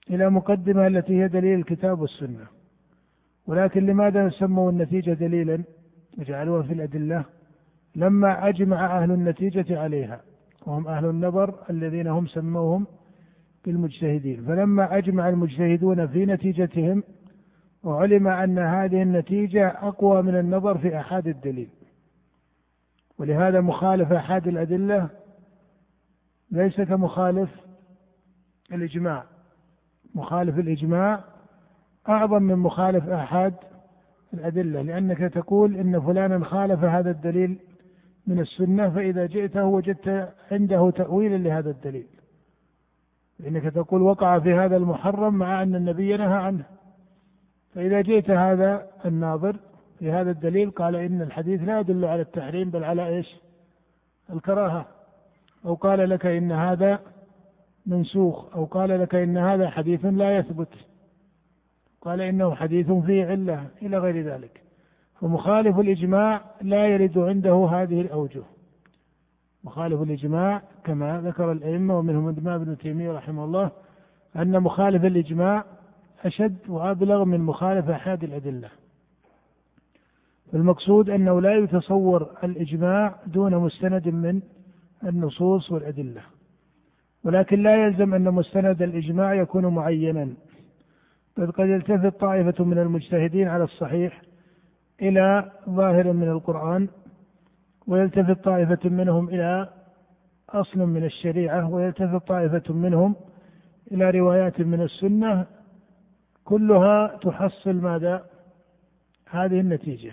إلى 0.09 0.29
مقدمة 0.29 0.87
التي 0.87 1.23
هي 1.23 1.27
دليل 1.27 1.59
الكتاب 1.59 2.01
والسنة. 2.01 2.47
ولكن 3.47 3.85
لماذا 3.85 4.29
سموا 4.29 4.71
النتيجة 4.71 5.13
دليلا؟ 5.13 5.63
وجعلوها 6.17 6.61
في 6.61 6.73
الأدلة. 6.73 7.25
لما 7.95 8.49
أجمع 8.49 9.03
أهل 9.03 9.11
النتيجة 9.11 9.79
عليها 9.79 10.21
وهم 10.65 10.87
أهل 10.87 11.05
النظر 11.05 11.55
الذين 11.69 12.07
هم 12.07 12.27
سموهم 12.27 12.87
بالمجتهدين 13.65 14.45
فلما 14.45 14.97
أجمع 14.97 15.29
المجتهدون 15.29 16.07
في 16.07 16.25
نتيجتهم 16.25 17.03
وعلم 17.83 18.27
أن 18.27 18.59
هذه 18.59 19.01
النتيجة 19.01 19.67
أقوى 19.67 20.21
من 20.21 20.35
النظر 20.35 20.77
في 20.77 20.99
أحاد 20.99 21.27
الدليل. 21.27 21.69
ولهذا 23.17 23.61
مخالف 23.61 24.11
أحاد 24.11 24.47
الأدلة 24.47 25.09
ليس 26.51 26.81
كمخالف 26.81 27.49
الإجماع. 28.73 29.23
مخالف 30.15 30.59
الإجماع 30.59 31.23
أعظم 32.09 32.43
من 32.43 32.55
مخالف 32.55 33.09
أحد 33.09 33.53
الأدلة 34.33 34.81
لأنك 34.81 35.17
تقول 35.17 35.75
إن 35.75 36.01
فلانا 36.01 36.45
خالف 36.45 36.83
هذا 36.83 37.11
الدليل 37.11 37.59
من 38.27 38.39
السنة 38.39 38.89
فإذا 38.89 39.25
جئته 39.25 39.65
وجدت 39.65 40.33
عنده 40.51 40.91
تأويلا 40.91 41.37
لهذا 41.37 41.69
الدليل. 41.69 42.07
لأنك 43.39 43.63
تقول 43.63 44.01
وقع 44.01 44.39
في 44.39 44.53
هذا 44.53 44.77
المحرم 44.77 45.33
مع 45.33 45.63
أن 45.63 45.75
النبي 45.75 46.17
نهى 46.17 46.33
عنه. 46.33 46.65
فإذا 47.75 48.01
جئت 48.01 48.29
هذا 48.29 48.87
الناظر 49.05 49.55
في 49.99 50.11
هذا 50.11 50.31
الدليل 50.31 50.71
قال 50.71 50.95
إن 50.95 51.21
الحديث 51.21 51.61
لا 51.61 51.79
يدل 51.79 52.05
على 52.05 52.21
التحريم 52.21 52.69
بل 52.69 52.83
على 52.83 53.07
إيش؟ 53.07 53.35
الكراهة. 54.29 54.85
أو 55.65 55.73
قال 55.73 56.09
لك 56.09 56.25
إن 56.25 56.51
هذا 56.51 56.99
منسوخ. 57.85 58.55
أو 58.55 58.65
قال 58.65 58.89
لك 59.01 59.15
إن 59.15 59.37
هذا 59.37 59.69
حديث 59.69 60.05
لا 60.05 60.37
يثبت. 60.37 60.73
قال 62.01 62.21
إنه 62.21 62.55
حديث 62.55 62.91
فيه 62.91 63.25
علة 63.25 63.67
إلى 63.81 63.97
غير 63.97 64.25
ذلك. 64.25 64.61
فمخالف 65.21 65.79
الإجماع 65.79 66.41
لا 66.61 66.85
يرد 66.85 67.17
عنده 67.17 67.69
هذه 67.71 68.01
الأوجه. 68.01 68.43
مخالف 69.63 70.01
الإجماع 70.01 70.61
كما 70.83 71.21
ذكر 71.21 71.51
الأئمة 71.51 71.97
ومنهم 71.97 72.29
الإمام 72.29 72.61
ابن 72.61 72.77
تيمية 72.77 73.11
رحمه 73.11 73.45
الله 73.45 73.71
أن 74.35 74.59
مخالف 74.59 75.05
الإجماع 75.05 75.65
أشد 76.25 76.57
وأبلغ 76.69 77.23
من 77.23 77.39
مخالف 77.39 77.89
أحد 77.89 78.23
الأدلة. 78.23 78.69
المقصود 80.53 81.09
أنه 81.09 81.41
لا 81.41 81.55
يتصور 81.55 82.29
الإجماع 82.43 83.15
دون 83.27 83.55
مستند 83.55 84.07
من 84.07 84.41
النصوص 85.03 85.71
والأدلة 85.71 86.21
ولكن 87.23 87.63
لا 87.63 87.85
يلزم 87.85 88.13
أن 88.13 88.33
مستند 88.33 88.81
الإجماع 88.81 89.33
يكون 89.33 89.65
معينا. 89.65 90.33
بل 91.37 91.51
قد 91.51 91.67
يلتفت 91.67 92.19
طائفة 92.19 92.63
من 92.63 92.79
المجتهدين 92.79 93.47
على 93.47 93.63
الصحيح 93.63 94.21
إلى 95.01 95.51
ظاهر 95.69 96.13
من 96.13 96.29
القرآن 96.29 96.87
ويلتفت 97.87 98.43
طائفة 98.43 98.89
منهم 98.89 99.29
إلى 99.29 99.69
أصل 100.49 100.79
من 100.79 101.03
الشريعة 101.03 101.69
ويلتفت 101.69 102.27
طائفة 102.27 102.73
منهم 102.73 103.15
إلى 103.91 104.09
روايات 104.09 104.61
من 104.61 104.81
السنة 104.81 105.45
كلها 106.43 107.17
تحصل 107.21 107.75
ماذا؟ 107.75 108.25
هذه 109.29 109.59
النتيجة. 109.59 110.11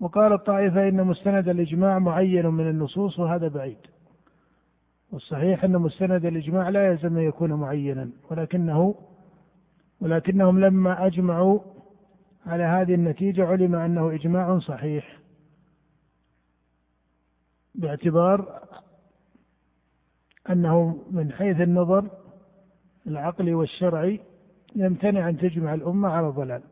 وقال 0.00 0.32
الطائفة 0.32 0.88
إن 0.88 1.04
مستند 1.04 1.48
الإجماع 1.48 1.98
معين 1.98 2.46
من 2.46 2.70
النصوص 2.70 3.18
وهذا 3.18 3.48
بعيد. 3.48 3.78
والصحيح 5.12 5.64
أن 5.64 5.72
مستند 5.72 6.24
الإجماع 6.24 6.68
لا 6.68 6.86
يلزم 6.86 7.16
أن 7.16 7.22
يكون 7.22 7.52
معينا 7.52 8.10
ولكنه 8.30 8.94
ولكنهم 10.00 10.60
لما 10.60 11.06
أجمعوا 11.06 11.60
على 12.46 12.62
هذه 12.62 12.94
النتيجة 12.94 13.46
علم 13.46 13.74
أنه 13.74 14.14
إجماع 14.14 14.58
صحيح. 14.58 15.19
باعتبار 17.74 18.60
أنه 20.50 21.04
من 21.10 21.32
حيث 21.32 21.60
النظر 21.60 22.10
العقلي 23.06 23.54
والشرعي 23.54 24.20
يمتنع 24.76 25.28
أن 25.28 25.38
تجمع 25.38 25.74
الأمة 25.74 26.08
على 26.08 26.28
الضلال. 26.28 26.62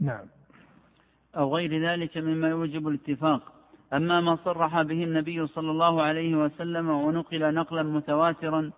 نعم. 0.00 0.26
أو 1.36 1.56
غير 1.56 1.88
ذلك 1.88 2.18
مما 2.18 2.48
يوجب 2.48 2.88
الاتفاق. 2.88 3.52
أما 3.92 4.20
ما 4.20 4.36
صرح 4.36 4.82
به 4.82 5.04
النبي 5.04 5.46
صلى 5.46 5.70
الله 5.70 6.02
عليه 6.02 6.36
وسلم 6.36 6.90
ونقل 6.90 7.54
نقلا 7.54 7.82
متواترا 7.82 8.70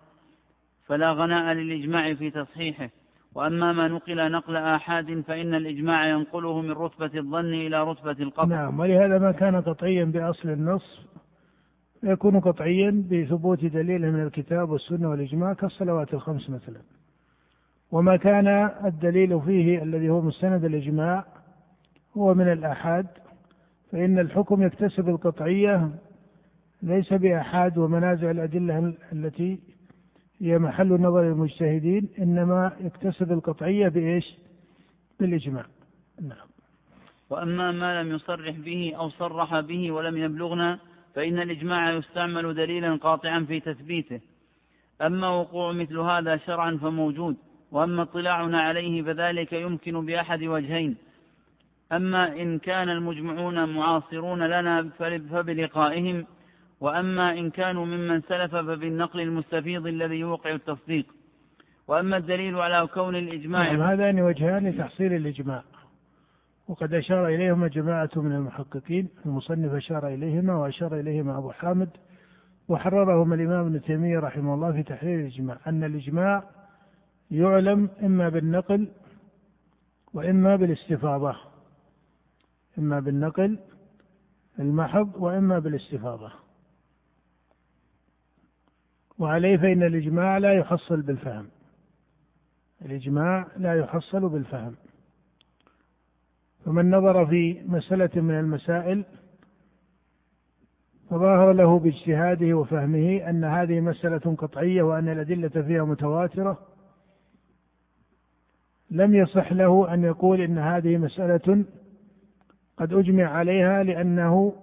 فلا 0.85 1.11
غناء 1.11 1.53
للإجماع 1.53 2.13
في 2.13 2.31
تصحيحه. 2.31 2.89
وأما 3.35 3.73
ما 3.73 3.87
نقل 3.87 4.31
نقل 4.31 4.55
آحاد 4.55 5.21
فإن 5.27 5.53
الإجماع 5.53 6.07
ينقله 6.07 6.61
من 6.61 6.71
رتبة 6.71 7.19
الظن 7.19 7.53
إلى 7.53 7.83
رتبة 7.83 8.11
القطع 8.23 8.45
نعم 8.45 8.79
ولهذا 8.79 9.19
ما 9.19 9.31
كان 9.31 9.61
قطعيا 9.61 10.05
بأصل 10.05 10.49
النص 10.49 11.07
يكون 12.03 12.39
قطعيا 12.39 13.03
بثبوت 13.11 13.65
دليل 13.65 14.11
من 14.11 14.23
الكتاب 14.23 14.69
والسنة 14.69 15.09
والإجماع 15.09 15.53
كالصلوات 15.53 16.13
الخمس 16.13 16.49
مثلا. 16.49 16.81
وما 17.91 18.15
كان 18.15 18.47
الدليل 18.85 19.41
فيه 19.41 19.83
الذي 19.83 20.09
هو 20.09 20.21
مستند 20.21 20.65
الإجماع 20.65 21.25
هو 22.17 22.33
من 22.33 22.51
الآحاد 22.51 23.07
فإن 23.91 24.19
الحكم 24.19 24.63
يكتسب 24.63 25.09
القطعية 25.09 25.89
ليس 26.81 27.13
بأحاد 27.13 27.77
ومنازع 27.77 28.31
الأدلة 28.31 28.93
التي 29.13 29.59
هي 30.41 30.57
محل 30.57 30.87
نظر 30.87 31.21
المجتهدين 31.21 32.09
إنما 32.19 32.71
يكتسب 32.79 33.31
القطعية 33.31 33.87
بإيش؟ 33.87 34.35
بالإجماع. 35.19 35.65
نعم. 36.21 36.47
وأما 37.29 37.71
ما 37.71 38.03
لم 38.03 38.11
يصرح 38.11 38.55
به 38.55 38.93
أو 38.97 39.09
صرح 39.09 39.59
به 39.59 39.91
ولم 39.91 40.17
يبلغنا 40.17 40.79
فإن 41.15 41.39
الإجماع 41.39 41.91
يستعمل 41.91 42.53
دليلا 42.53 42.95
قاطعا 42.95 43.45
في 43.47 43.59
تثبيته. 43.59 44.21
أما 45.01 45.29
وقوع 45.29 45.71
مثل 45.71 45.97
هذا 45.97 46.37
شرعا 46.37 46.79
فموجود 46.81 47.37
وأما 47.71 48.01
اطلاعنا 48.01 48.61
عليه 48.61 49.03
فذلك 49.03 49.53
يمكن 49.53 50.05
بأحد 50.05 50.43
وجهين. 50.43 50.97
أما 51.91 52.41
إن 52.41 52.59
كان 52.59 52.89
المجمعون 52.89 53.73
معاصرون 53.73 54.43
لنا 54.43 54.89
فبلقائهم 55.29 56.25
وأما 56.79 57.39
إن 57.39 57.49
كانوا 57.49 57.85
ممن 57.85 58.21
سلف 58.21 58.55
فبالنقل 58.55 59.21
المستفيض 59.21 59.87
الذي 59.87 60.15
يوقع 60.15 60.51
التصديق. 60.51 61.05
وأما 61.87 62.17
الدليل 62.17 62.55
على 62.55 62.87
كون 62.87 63.15
الإجماع 63.15 63.71
نعم 63.71 63.81
هذان 63.81 64.21
وجهان 64.21 64.67
لتحصيل 64.67 65.13
الإجماع. 65.13 65.63
وقد 66.67 66.93
أشار 66.93 67.27
إليهما 67.27 67.67
جماعة 67.67 68.09
من 68.15 68.31
المحققين 68.31 69.09
المصنف 69.25 69.73
أشار 69.73 70.07
إليهما 70.07 70.55
وأشار 70.55 70.99
إليهما 70.99 71.37
أبو 71.37 71.51
حامد 71.51 71.89
وحررهما 72.67 73.35
الإمام 73.35 73.65
ابن 73.65 73.81
تيمية 73.81 74.19
رحمه 74.19 74.53
الله 74.53 74.71
في 74.71 74.83
تحرير 74.83 75.19
الإجماع. 75.19 75.57
أن 75.67 75.83
الإجماع 75.83 76.43
يعلم 77.31 77.89
إما 78.03 78.29
بالنقل 78.29 78.87
وإما 80.13 80.55
بالاستفاضة. 80.55 81.35
إما 82.77 82.99
بالنقل 82.99 83.59
المحض 84.59 85.11
وإما 85.15 85.59
بالاستفاضة. 85.59 86.31
وعليه 89.19 89.57
فإن 89.57 89.83
الإجماع 89.83 90.37
لا 90.37 90.53
يحصل 90.53 91.01
بالفهم. 91.01 91.47
الإجماع 92.85 93.47
لا 93.57 93.73
يحصل 93.73 94.29
بالفهم. 94.29 94.75
فمن 96.65 96.91
نظر 96.91 97.25
في 97.25 97.61
مسألة 97.65 98.21
من 98.21 98.39
المسائل 98.39 99.05
فظاهر 101.09 101.51
له 101.51 101.79
باجتهاده 101.79 102.53
وفهمه 102.53 103.29
أن 103.29 103.43
هذه 103.43 103.79
مسألة 103.79 104.35
قطعية 104.35 104.81
وأن 104.81 105.09
الأدلة 105.09 105.61
فيها 105.61 105.83
متواترة. 105.83 106.59
لم 108.91 109.15
يصح 109.15 109.51
له 109.53 109.93
أن 109.93 110.03
يقول 110.03 110.41
إن 110.41 110.57
هذه 110.57 110.97
مسألة 110.97 111.65
قد 112.77 112.93
أجمع 112.93 113.23
عليها 113.25 113.83
لأنه 113.83 114.53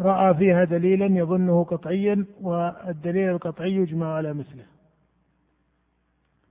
رأى 0.00 0.34
فيها 0.34 0.64
دليلا 0.64 1.06
يظنه 1.06 1.64
قطعيا 1.64 2.26
والدليل 2.40 3.28
القطعي 3.30 3.74
يجمع 3.74 4.14
على 4.14 4.34
مثله. 4.34 4.64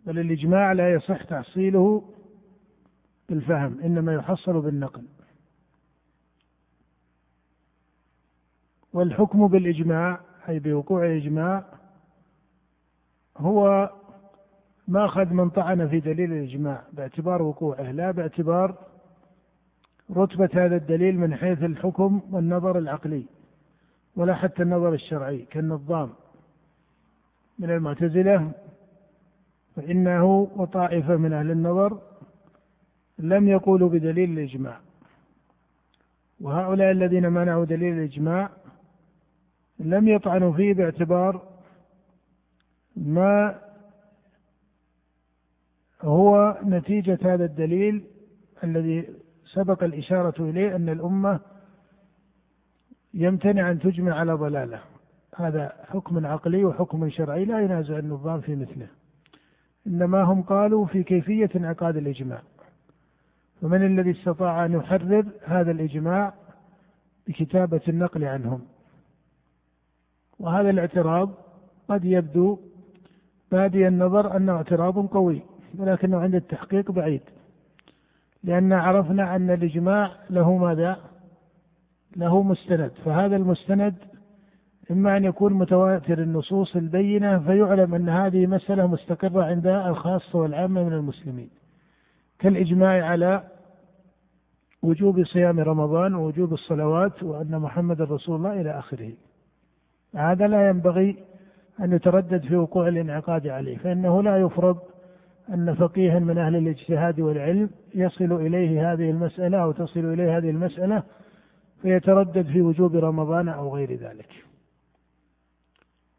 بل 0.05 0.19
الإجماع 0.19 0.71
لا 0.71 0.93
يصح 0.93 1.23
تحصيله 1.23 2.03
بالفهم 3.29 3.79
إنما 3.79 4.13
يحصل 4.13 4.61
بالنقل. 4.61 5.03
والحكم 8.93 9.47
بالإجماع 9.47 10.19
أي 10.49 10.59
بوقوع 10.59 11.05
الإجماع 11.05 11.65
هو 13.37 13.89
ماخذ 14.87 15.25
من 15.33 15.49
طعن 15.49 15.87
في 15.87 15.99
دليل 15.99 16.33
الإجماع 16.33 16.83
باعتبار 16.93 17.41
وقوعه. 17.41 17.91
لا 17.91 18.11
باعتبار 18.11 18.75
رتبة 20.11 20.49
هذا 20.53 20.75
الدليل 20.75 21.17
من 21.19 21.35
حيث 21.35 21.63
الحكم 21.63 22.21
والنظر 22.31 22.77
العقلي. 22.77 23.25
ولا 24.15 24.35
حتى 24.35 24.63
النظر 24.63 24.93
الشرعي 24.93 25.37
كالنظام. 25.37 26.09
من 27.59 27.69
المعتزلة 27.69 28.51
فإنه 29.75 30.25
وطائفة 30.55 31.15
من 31.15 31.33
أهل 31.33 31.51
النظر 31.51 32.01
لم 33.19 33.47
يقولوا 33.47 33.89
بدليل 33.89 34.39
الإجماع. 34.39 34.79
وهؤلاء 36.41 36.91
الذين 36.91 37.29
منعوا 37.29 37.65
دليل 37.65 37.93
الإجماع 37.93 38.49
لم 39.79 40.07
يطعنوا 40.07 40.53
فيه 40.53 40.73
باعتبار 40.73 41.47
ما 42.95 43.59
هو 46.01 46.57
نتيجة 46.65 47.19
هذا 47.21 47.45
الدليل 47.45 48.03
الذي 48.63 49.09
سبق 49.45 49.83
الإشارة 49.83 50.49
إليه 50.49 50.75
أن 50.75 50.89
الأمة 50.89 51.39
يمتنع 53.13 53.71
أن 53.71 53.79
تجمع 53.79 54.13
على 54.13 54.33
ضلالة. 54.33 54.79
هذا 55.35 55.73
حكم 55.87 56.25
عقلي 56.25 56.65
وحكم 56.65 57.09
شرعي 57.09 57.45
لا 57.45 57.59
ينازع 57.59 57.99
النظام 57.99 58.41
في 58.41 58.55
مثله. 58.55 58.87
إنما 59.87 60.23
هم 60.23 60.41
قالوا 60.41 60.85
في 60.85 61.03
كيفية 61.03 61.49
انعقاد 61.55 61.97
الإجماع. 61.97 62.41
فمن 63.61 63.85
الذي 63.85 64.11
استطاع 64.11 64.65
أن 64.65 64.73
يحرر 64.73 65.25
هذا 65.45 65.71
الإجماع؟ 65.71 66.33
بكتابة 67.27 67.81
النقل 67.87 68.23
عنهم. 68.23 68.61
وهذا 70.39 70.69
الاعتراض 70.69 71.29
قد 71.89 72.05
يبدو 72.05 72.59
بادي 73.51 73.87
النظر 73.87 74.37
أنه 74.37 74.51
اعتراض 74.51 75.07
قوي 75.07 75.41
ولكنه 75.77 76.19
عند 76.19 76.35
التحقيق 76.35 76.91
بعيد. 76.91 77.21
لأن 78.43 78.73
عرفنا 78.73 79.35
أن 79.35 79.49
الإجماع 79.49 80.11
له 80.29 80.57
ماذا؟ 80.57 80.97
له 82.15 82.43
مستند. 82.43 82.91
فهذا 83.05 83.35
المستند 83.35 83.95
إما 84.91 85.17
أن 85.17 85.23
يكون 85.23 85.53
متواتر 85.53 86.19
النصوص 86.19 86.75
البينة 86.75 87.39
فيعلم 87.39 87.95
أن 87.95 88.09
هذه 88.09 88.45
مسألة 88.47 88.87
مستقرة 88.87 89.43
عند 89.43 89.67
الخاصة 89.67 90.39
والعامة 90.39 90.83
من 90.83 90.93
المسلمين. 90.93 91.49
كالإجماع 92.39 93.05
على 93.05 93.43
وجوب 94.81 95.23
صيام 95.23 95.59
رمضان 95.59 96.15
ووجوب 96.15 96.53
الصلوات 96.53 97.23
وأن 97.23 97.59
محمد 97.59 98.01
رسول 98.01 98.35
الله 98.35 98.61
إلى 98.61 98.79
آخره. 98.79 99.11
هذا 100.15 100.47
لا 100.47 100.69
ينبغي 100.69 101.15
أن 101.79 101.93
يتردد 101.93 102.45
في 102.45 102.55
وقوع 102.55 102.87
الانعقاد 102.87 103.47
عليه 103.47 103.77
فإنه 103.77 104.23
لا 104.23 104.37
يفرض 104.37 104.77
أن 105.53 105.73
فقيها 105.73 106.19
من 106.19 106.37
أهل 106.37 106.55
الاجتهاد 106.55 107.19
والعلم 107.19 107.69
يصل 107.95 108.31
إليه 108.31 108.93
هذه 108.93 109.09
المسألة 109.09 109.57
أو 109.57 109.71
تصل 109.71 110.13
إليه 110.13 110.37
هذه 110.37 110.49
المسألة 110.49 111.03
فيتردد 111.81 112.45
في 112.47 112.61
وجوب 112.61 112.95
رمضان 112.95 113.49
أو 113.49 113.75
غير 113.75 113.95
ذلك. 113.95 114.45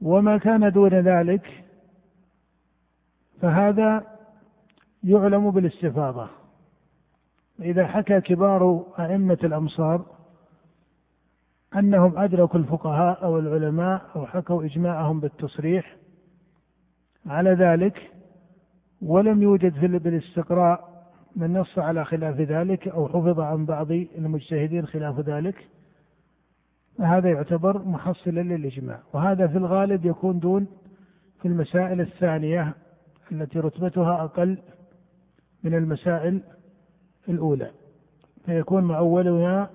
وما 0.00 0.38
كان 0.38 0.72
دون 0.72 0.94
ذلك 0.94 1.64
فهذا 3.40 4.06
يعلم 5.04 5.50
بالاستفاضة. 5.50 6.28
إذا 7.60 7.86
حكى 7.86 8.20
كبار 8.20 8.86
أئمة 8.98 9.38
الأمصار 9.44 10.06
أنهم 11.76 12.18
أدركوا 12.18 12.60
الفقهاء 12.60 13.24
أو 13.24 13.38
العلماء 13.38 14.10
أو 14.16 14.26
حكوا 14.26 14.64
إجماعهم 14.64 15.20
بالتصريح 15.20 15.96
على 17.26 17.50
ذلك 17.50 18.12
ولم 19.02 19.42
يوجد 19.42 19.72
في 19.72 19.86
بالاستقراء 19.86 20.89
من 21.36 21.52
نص 21.52 21.78
على 21.78 22.04
خلاف 22.04 22.40
ذلك 22.40 22.88
أو 22.88 23.08
حفظ 23.08 23.40
عن 23.40 23.66
بعض 23.66 23.90
المجتهدين 23.92 24.86
خلاف 24.86 25.20
ذلك 25.20 25.68
فهذا 26.98 27.30
يعتبر 27.30 27.84
محصلا 27.84 28.40
للإجماع 28.40 29.00
وهذا 29.12 29.46
في 29.46 29.58
الغالب 29.58 30.04
يكون 30.04 30.38
دون 30.38 30.66
في 31.42 31.48
المسائل 31.48 32.00
الثانية 32.00 32.74
التي 33.32 33.58
رتبتها 33.58 34.24
أقل 34.24 34.58
من 35.64 35.74
المسائل 35.74 36.42
الأولى 37.28 37.70
فيكون 38.46 38.84
معولها 38.84 39.70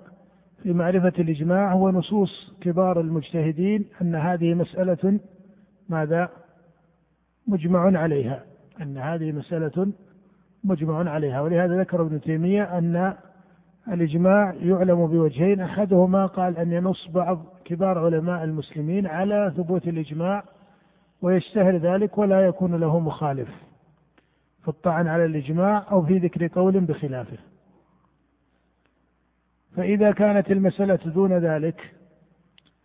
في 0.63 0.73
معرفة 0.73 1.13
الإجماع 1.19 1.73
هو 1.73 1.89
نصوص 1.91 2.53
كبار 2.61 3.01
المجتهدين 3.01 3.85
أن 4.01 4.15
هذه 4.15 4.53
مسألة 4.53 5.19
ماذا؟ 5.89 6.29
مجمع 7.47 7.99
عليها 7.99 8.43
أن 8.81 8.97
هذه 8.97 9.31
مسألة 9.31 9.91
مجمع 10.65 11.09
عليها. 11.09 11.41
ولهذا 11.41 11.79
ذكر 11.79 12.01
ابن 12.01 12.21
تيمية 12.21 12.63
أن 12.63 13.13
الإجماع 13.91 14.53
يعلم 14.53 15.07
بوجهين. 15.07 15.61
أحدهما 15.61 16.25
قال 16.25 16.57
أن 16.57 16.71
ينص 16.71 17.07
بعض 17.07 17.45
كبار 17.65 18.05
علماء 18.05 18.43
المسلمين 18.43 19.07
على 19.07 19.53
ثبوت 19.57 19.87
الإجماع 19.87 20.43
ويشتهر 21.21 21.77
ذلك 21.77 22.17
ولا 22.17 22.45
يكون 22.45 22.75
له 22.75 22.99
مخالف 22.99 23.49
في 24.61 24.67
الطعن 24.67 25.07
على 25.07 25.25
الإجماع 25.25 25.85
أو 25.91 26.05
في 26.05 26.17
ذكر 26.17 26.47
قول 26.47 26.79
بخلافه. 26.79 27.37
فإذا 29.75 30.11
كانت 30.11 30.51
المسألة 30.51 30.99
دون 31.05 31.33
ذلك 31.33 31.93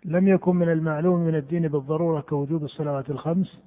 لم 0.05 0.29
يكن 0.29 0.57
من 0.57 0.69
المعلوم 0.69 1.21
من 1.21 1.35
الدين 1.35 1.69
بالضرورة 1.69 2.21
كوجوب 2.21 2.65
الصلوات 2.65 3.11
الخمس 3.11 3.63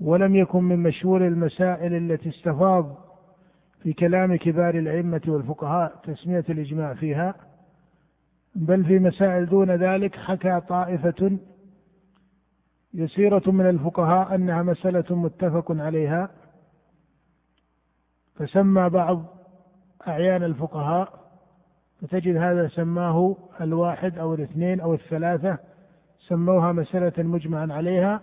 ولم 0.00 0.36
يكن 0.36 0.64
من 0.64 0.78
مشهور 0.78 1.26
المسائل 1.26 1.94
التي 1.94 2.28
استفاض 2.28 2.96
في 3.82 3.92
كلام 3.92 4.36
كبار 4.36 4.74
الأئمة 4.74 5.22
والفقهاء 5.26 6.00
تسمية 6.04 6.44
الإجماع 6.48 6.94
فيها 6.94 7.34
بل 8.54 8.84
في 8.84 8.98
مسائل 8.98 9.46
دون 9.46 9.70
ذلك 9.70 10.16
حكى 10.16 10.60
طائفة 10.60 11.38
يسيرة 12.94 13.50
من 13.50 13.68
الفقهاء 13.68 14.34
أنها 14.34 14.62
مسألة 14.62 15.16
متفق 15.16 15.72
عليها 15.72 16.30
فسمى 18.34 18.88
بعض 18.88 19.24
أعيان 20.08 20.42
الفقهاء 20.42 21.22
فتجد 22.00 22.36
هذا 22.36 22.68
سماه 22.68 23.36
الواحد 23.60 24.18
أو 24.18 24.34
الاثنين 24.34 24.80
أو 24.80 24.94
الثلاثة 24.94 25.58
سموها 26.18 26.72
مسألة 26.72 27.22
مجمعا 27.22 27.72
عليها 27.72 28.20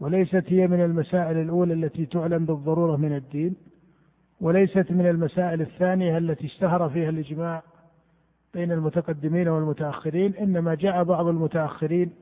وليست 0.00 0.44
هي 0.46 0.66
من 0.66 0.80
المسائل 0.80 1.36
الأولى 1.36 1.74
التي 1.74 2.06
تعلم 2.06 2.46
بالضرورة 2.46 2.96
من 2.96 3.16
الدين. 3.16 3.56
وليست 4.40 4.90
من 4.90 5.06
المسائل 5.06 5.60
الثانية 5.60 6.18
التي 6.18 6.46
اشتهر 6.46 6.88
فيها 6.88 7.08
الإجماع 7.08 7.62
بين 8.54 8.72
المتقدمين 8.72 9.48
والمتأخرين 9.48 10.34
إنما 10.34 10.74
جاء 10.74 11.04
بعض 11.04 11.26
المتأخرين 11.26 12.12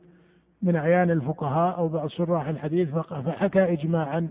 من 0.63 0.77
أعيان 0.77 1.11
الفقهاء 1.11 1.79
أو 1.79 1.89
بعض 1.89 2.09
شراح 2.09 2.49
الحديث 2.49 2.89
فحكى 2.95 3.73
إجماعا 3.73 4.29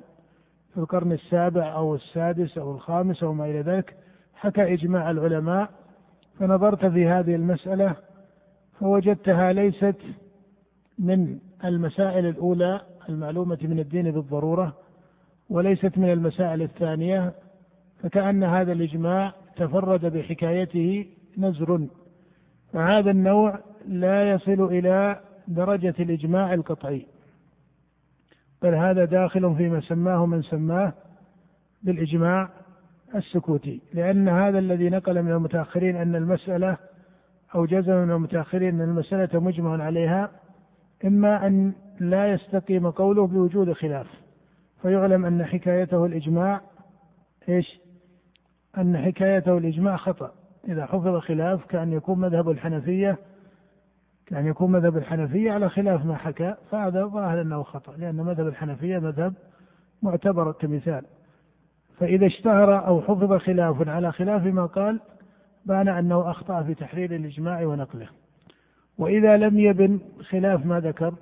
في 0.73 0.77
القرن 0.77 1.11
السابع 1.11 1.73
أو 1.73 1.95
السادس 1.95 2.57
أو 2.57 2.71
الخامس 2.71 3.23
أو 3.23 3.33
ما 3.33 3.45
إلى 3.45 3.61
ذلك 3.61 3.95
حكى 4.35 4.73
إجماع 4.73 5.11
العلماء 5.11 5.69
فنظرت 6.39 6.85
في 6.85 7.07
هذه 7.07 7.35
المسألة 7.35 7.95
فوجدتها 8.79 9.53
ليست 9.53 9.95
من 10.99 11.39
المسائل 11.65 12.25
الأولى 12.25 12.81
المعلومة 13.09 13.57
من 13.61 13.79
الدين 13.79 14.11
بالضرورة 14.11 14.73
وليست 15.49 15.97
من 15.97 16.11
المسائل 16.11 16.61
الثانية 16.61 17.33
فكأن 18.03 18.43
هذا 18.43 18.71
الإجماع 18.71 19.33
تفرد 19.55 20.05
بحكايته 20.05 21.05
نزر. 21.37 21.87
فهذا 22.73 23.11
النوع 23.11 23.59
لا 23.87 24.31
يصل 24.31 24.63
إلى 24.63 25.19
درجة 25.47 25.95
الإجماع 25.99 26.53
القطعي 26.53 27.05
بل 28.61 28.75
هذا 28.75 29.05
داخل 29.05 29.55
فيما 29.55 29.81
سماه 29.81 30.25
من 30.25 30.41
سماه 30.41 30.93
بالإجماع 31.83 32.49
السكوتي 33.15 33.81
لأن 33.93 34.29
هذا 34.29 34.59
الذي 34.59 34.89
نقل 34.89 35.23
من 35.23 35.31
المتأخرين 35.31 35.95
أن 35.95 36.15
المسألة 36.15 36.77
أو 37.55 37.65
جزم 37.65 37.93
من 37.93 38.11
المتأخرين 38.11 38.81
أن 38.81 38.89
المسألة 38.89 39.39
مجمع 39.39 39.83
عليها 39.83 40.31
إما 41.05 41.47
أن 41.47 41.73
لا 41.99 42.31
يستقيم 42.31 42.89
قوله 42.89 43.27
بوجود 43.27 43.73
خلاف 43.73 44.07
فيعلم 44.81 45.25
أن 45.25 45.45
حكايته 45.45 46.05
الإجماع 46.05 46.61
إيش؟ 47.49 47.79
أن 48.77 48.97
حكايته 48.97 49.57
الإجماع 49.57 49.95
خطأ. 49.95 50.31
إذا 50.67 50.85
حفظ 50.85 51.17
خلاف 51.17 51.65
كأن 51.65 51.93
يكون 51.93 52.19
مذهب 52.19 52.49
الحنفية 52.49 53.17
كأن 54.25 54.45
يكون 54.45 54.71
مذهب 54.71 54.97
الحنفية 54.97 55.51
على 55.51 55.69
خلاف 55.69 56.05
ما 56.05 56.17
حكى 56.17 56.55
فهذا 56.71 57.05
ظاهر 57.05 57.41
أنه 57.41 57.63
خطأ 57.63 57.97
لأن 57.97 58.15
مذهب 58.15 58.47
الحنفية 58.47 58.99
مذهب 58.99 59.33
معتبر 60.01 60.51
كمثال. 60.51 61.05
فإذا 61.99 62.25
اشتهر 62.25 62.87
أو 62.87 63.01
حفظ 63.01 63.33
خلاف 63.33 63.87
على 63.87 64.11
خلاف 64.11 64.45
ما 64.45 64.65
قال 64.65 64.99
بان 65.65 65.87
أنه 65.87 66.31
أخطأ 66.31 66.63
في 66.63 66.73
تحرير 66.73 67.15
الإجماع 67.15 67.65
ونقله. 67.65 68.07
وإذا 68.97 69.37
لم 69.37 69.59
يبن 69.59 69.99
خلاف 70.29 70.65
ما 70.65 70.79
ذكر 70.79 71.13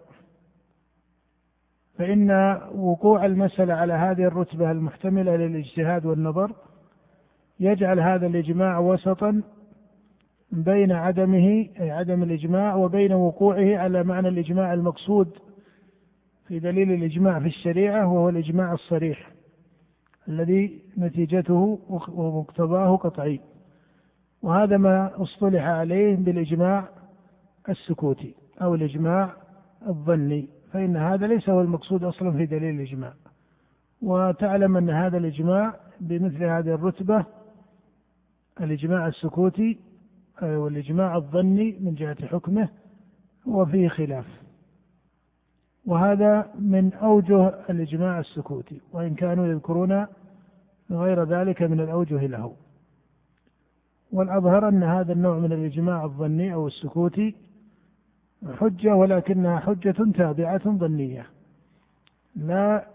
فإن 1.97 2.31
وقوع 2.75 3.25
المسألة 3.25 3.73
على 3.73 3.93
هذه 3.93 4.23
الرتبة 4.23 4.71
المحتملة 4.71 5.35
للاجتهاد 5.35 6.05
والنظر 6.05 6.51
يجعل 7.59 7.99
هذا 7.99 8.27
الإجماع 8.27 8.79
وسطا 8.79 9.41
بين 10.51 10.91
عدمه 10.91 11.67
أي 11.79 11.91
عدم 11.91 12.23
الإجماع 12.23 12.75
وبين 12.75 13.13
وقوعه 13.13 13.77
على 13.77 14.03
معنى 14.03 14.27
الإجماع 14.27 14.73
المقصود 14.73 15.37
في 16.47 16.59
دليل 16.59 16.91
الإجماع 16.91 17.39
في 17.39 17.47
الشريعة 17.47 18.07
وهو 18.07 18.29
الإجماع 18.29 18.73
الصريح 18.73 19.31
الذي 20.27 20.81
نتيجته 20.97 21.79
ومقتضاه 22.07 22.95
قطعي. 22.95 23.39
وهذا 24.41 24.77
ما 24.77 25.21
اصطلح 25.21 25.63
عليه 25.63 26.15
بالإجماع 26.15 26.89
السكوتي 27.69 28.35
أو 28.61 28.75
الإجماع 28.75 29.33
الظني 29.87 30.47
فإن 30.71 30.97
هذا 30.97 31.27
ليس 31.27 31.49
هو 31.49 31.61
المقصود 31.61 32.03
أصلا 32.03 32.31
في 32.31 32.45
دليل 32.45 32.75
الإجماع. 32.75 33.13
وتعلم 34.01 34.77
أن 34.77 34.89
هذا 34.89 35.17
الإجماع 35.17 35.75
بمثل 35.99 36.43
هذه 36.43 36.73
الرتبة 36.73 37.25
الإجماع 38.61 39.07
السكوتي 39.07 39.77
والإجماع 40.41 41.15
الظني 41.15 41.77
من 41.79 41.95
جهة 41.95 42.25
حكمه 42.27 42.69
وفيه 43.45 43.87
خلاف. 43.87 44.25
وهذا 45.85 46.51
من 46.59 46.93
أوجه 46.93 47.47
الإجماع 47.69 48.19
السكوتي 48.19 48.81
وإن 48.93 49.15
كانوا 49.15 49.47
يذكرون 49.47 50.05
غير 50.91 51.23
ذلك 51.23 51.61
من 51.61 51.79
الأوجه 51.79 52.25
له. 52.27 52.55
والأظهر 54.11 54.67
أن 54.69 54.83
هذا 54.83 55.13
النوع 55.13 55.37
من 55.37 55.53
الإجماع 55.53 56.03
الظني 56.05 56.53
أو 56.53 56.67
السكوتي 56.67 57.35
حجة 58.59 58.95
ولكنها 58.95 59.59
حجة 59.59 60.11
تابعة 60.17 60.69
ظنية 60.69 61.25
لا 62.35 62.87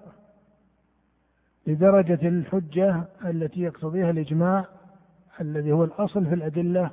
لدرجة 1.66 2.28
الحجة 2.28 3.04
التي 3.24 3.60
يقتضيها 3.60 4.10
الإجماع 4.10 4.66
الذي 5.40 5.72
هو 5.72 5.84
الأصل 5.84 6.26
في 6.26 6.34
الأدلة 6.34 6.90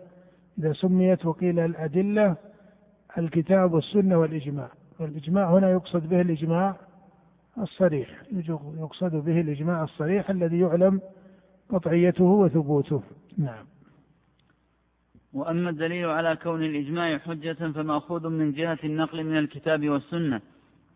إذا 0.59 0.73
سميت 0.73 1.25
وقيل 1.25 1.59
الأدلة 1.59 2.35
الكتاب 3.17 3.73
والسنة 3.73 4.17
والإجماع. 4.17 4.69
والإجماع 4.99 5.51
هنا 5.51 5.71
يقصد 5.71 6.09
به 6.09 6.21
الإجماع 6.21 6.75
الصريح 7.57 8.23
يقصد 8.77 9.15
به 9.15 9.41
الإجماع 9.41 9.83
الصريح 9.83 10.29
الذي 10.29 10.59
يعلم 10.59 11.01
قطعيته 11.69 12.23
وثبوته. 12.23 13.03
نعم. 13.37 13.65
وأما 15.33 15.69
الدليل 15.69 16.09
على 16.09 16.35
كون 16.35 16.63
الإجماع 16.63 17.17
حجة 17.17 17.71
فمأخوذ 17.71 18.29
من 18.29 18.51
جهة 18.51 18.79
النقل 18.83 19.23
من 19.23 19.37
الكتاب 19.37 19.89
والسنة 19.89 20.41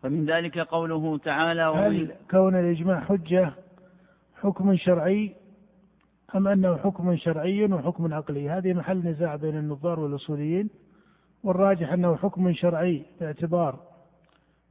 فمن 0.02 0.26
ذلك 0.26 0.58
قوله 0.58 1.18
تعالى 1.18 1.62
هل 1.62 2.12
كون 2.30 2.54
الإجماع 2.54 3.00
حجة 3.00 3.52
حكم 4.36 4.76
شرعي؟ 4.76 5.34
أم 6.34 6.48
أنه 6.48 6.76
حكم 6.76 7.16
شرعي 7.16 7.64
وحكم 7.64 8.14
عقلي؟ 8.14 8.50
هذه 8.50 8.72
محل 8.72 8.98
نزاع 8.98 9.36
بين 9.36 9.58
النظار 9.58 10.00
والأصوليين 10.00 10.70
والراجح 11.42 11.92
أنه 11.92 12.16
حكم 12.16 12.52
شرعي 12.52 13.02
باعتبار 13.20 13.78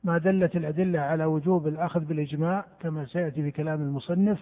ما 0.04 0.18
دلت 0.18 0.56
الأدلة 0.56 1.00
على 1.00 1.26
وجوب 1.26 1.68
الأخذ 1.68 2.00
بالإجماع 2.00 2.66
كما 2.80 3.06
سيأتي 3.06 3.42
في 3.42 3.52
كلام 3.52 3.82
المصنف 3.82 4.40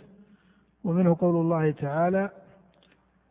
ومنه 0.84 1.18
قول 1.20 1.36
الله 1.36 1.72
تعالى 1.72 2.30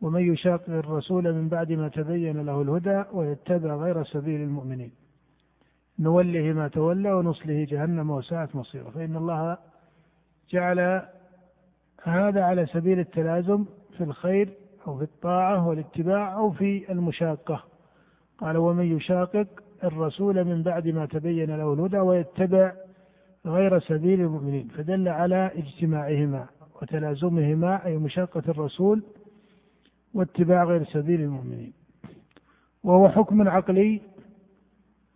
ومن 0.01 0.33
يشاقق 0.33 0.69
الرسول 0.69 1.33
من 1.33 1.49
بعد 1.49 1.71
ما 1.71 1.87
تبين 1.87 2.45
له 2.45 2.61
الهدى 2.61 3.03
ويتبع 3.13 3.75
غير 3.75 4.03
سبيل 4.03 4.41
المؤمنين. 4.41 4.91
نوله 5.99 6.53
ما 6.53 6.67
تولى 6.67 7.13
ونصله 7.13 7.63
جهنم 7.63 8.09
وساءت 8.09 8.55
مصيره. 8.55 8.89
فإن 8.89 9.15
الله 9.15 9.57
جعل 10.49 11.01
هذا 12.03 12.43
على 12.43 12.65
سبيل 12.65 12.99
التلازم 12.99 13.65
في 13.97 14.03
الخير 14.03 14.49
أو 14.87 14.97
في 14.97 15.03
الطاعة 15.03 15.67
والاتباع 15.67 16.33
أو 16.33 16.51
في 16.51 16.91
المشاقة. 16.91 17.63
قال 18.37 18.57
ومن 18.57 18.97
يشاقق 18.97 19.47
الرسول 19.83 20.43
من 20.43 20.63
بعد 20.63 20.87
ما 20.87 21.05
تبين 21.05 21.55
له 21.55 21.73
الهدى 21.73 21.99
ويتبع 21.99 22.73
غير 23.45 23.79
سبيل 23.79 24.21
المؤمنين. 24.21 24.67
فدل 24.67 25.07
على 25.07 25.51
اجتماعهما 25.55 26.47
وتلازمهما 26.81 27.85
أي 27.85 27.97
مشاقة 27.97 28.43
الرسول 28.47 29.03
واتباع 30.13 30.63
غير 30.63 30.83
سبيل 30.83 31.21
المؤمنين. 31.21 31.73
وهو 32.83 33.09
حكم 33.09 33.49
عقلي 33.49 34.01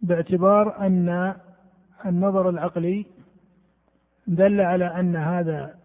باعتبار 0.01 0.85
أن 0.85 1.35
النظر 2.05 2.49
العقلي 2.49 3.05
دل 4.27 4.61
على 4.61 4.85
أن 4.85 5.15
هذا 5.15 5.75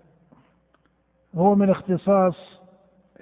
هو 1.35 1.55
من 1.55 1.71
اختصاص 1.71 2.61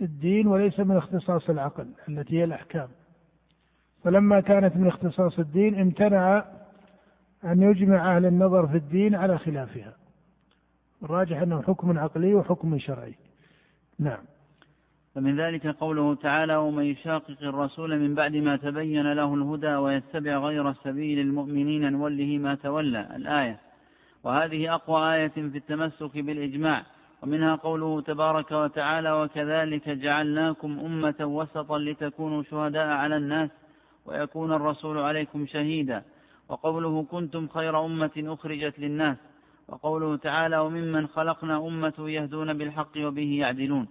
الدين 0.00 0.46
وليس 0.46 0.80
من 0.80 0.96
اختصاص 0.96 1.50
العقل 1.50 1.86
التي 2.08 2.38
هي 2.38 2.44
الأحكام. 2.44 2.88
فلما 4.04 4.40
كانت 4.40 4.76
من 4.76 4.86
اختصاص 4.86 5.38
الدين 5.38 5.80
امتنع 5.80 6.44
أن 7.44 7.62
يجمع 7.62 8.16
أهل 8.16 8.26
النظر 8.26 8.66
في 8.68 8.76
الدين 8.76 9.14
على 9.14 9.38
خلافها. 9.38 9.96
الراجح 11.02 11.42
أنه 11.42 11.62
حكم 11.62 11.98
عقلي 11.98 12.34
وحكم 12.34 12.78
شرعي. 12.78 13.14
نعم. 13.98 14.24
فمن 15.14 15.40
ذلك 15.40 15.66
قوله 15.66 16.14
تعالى 16.14 16.56
ومن 16.56 16.84
يشاقق 16.84 17.36
الرسول 17.42 17.98
من 17.98 18.14
بعد 18.14 18.36
ما 18.36 18.56
تبين 18.56 19.12
له 19.12 19.34
الهدى 19.34 19.74
ويتبع 19.74 20.38
غير 20.38 20.72
سبيل 20.72 21.18
المؤمنين 21.18 21.92
نوله 21.92 22.38
ما 22.38 22.54
تولى 22.54 23.16
الآية. 23.16 23.60
وهذه 24.24 24.74
أقوى 24.74 25.14
آية 25.14 25.28
في 25.28 25.40
التمسك 25.40 26.18
بالإجماع. 26.18 26.82
ومنها 27.22 27.54
قوله 27.54 28.00
تبارك 28.00 28.52
وتعالى 28.52 29.12
وكذلك 29.12 29.88
جعلناكم 29.88 30.78
أمة 30.78 31.14
وسطا 31.20 31.78
لتكونوا 31.78 32.42
شهداء 32.42 32.86
على 32.86 33.16
الناس 33.16 33.50
ويكون 34.06 34.52
الرسول 34.52 34.98
عليكم 34.98 35.46
شهيدا. 35.46 36.02
وقوله 36.48 37.02
كنتم 37.02 37.48
خير 37.48 37.84
أمة 37.84 38.10
أخرجت 38.16 38.78
للناس. 38.78 39.16
وقوله 39.68 40.16
تعالى 40.16 40.58
وممن 40.58 41.06
خلقنا 41.06 41.56
أمة 41.56 41.94
يهدون 41.98 42.52
بالحق 42.52 42.92
وبه 42.96 43.38
يعدلون. 43.40 43.88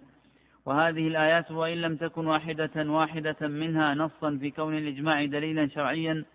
وهذه 0.65 1.07
الآيات 1.07 1.51
وإن 1.51 1.77
لم 1.81 1.95
تكن 1.95 2.27
واحدة 2.27 2.91
واحدة 2.91 3.47
منها 3.47 3.93
نصا 3.93 4.37
في 4.41 4.51
كون 4.51 4.77
الإجماع 4.77 5.25
دليلا 5.25 5.67
شرعيا 5.67 6.25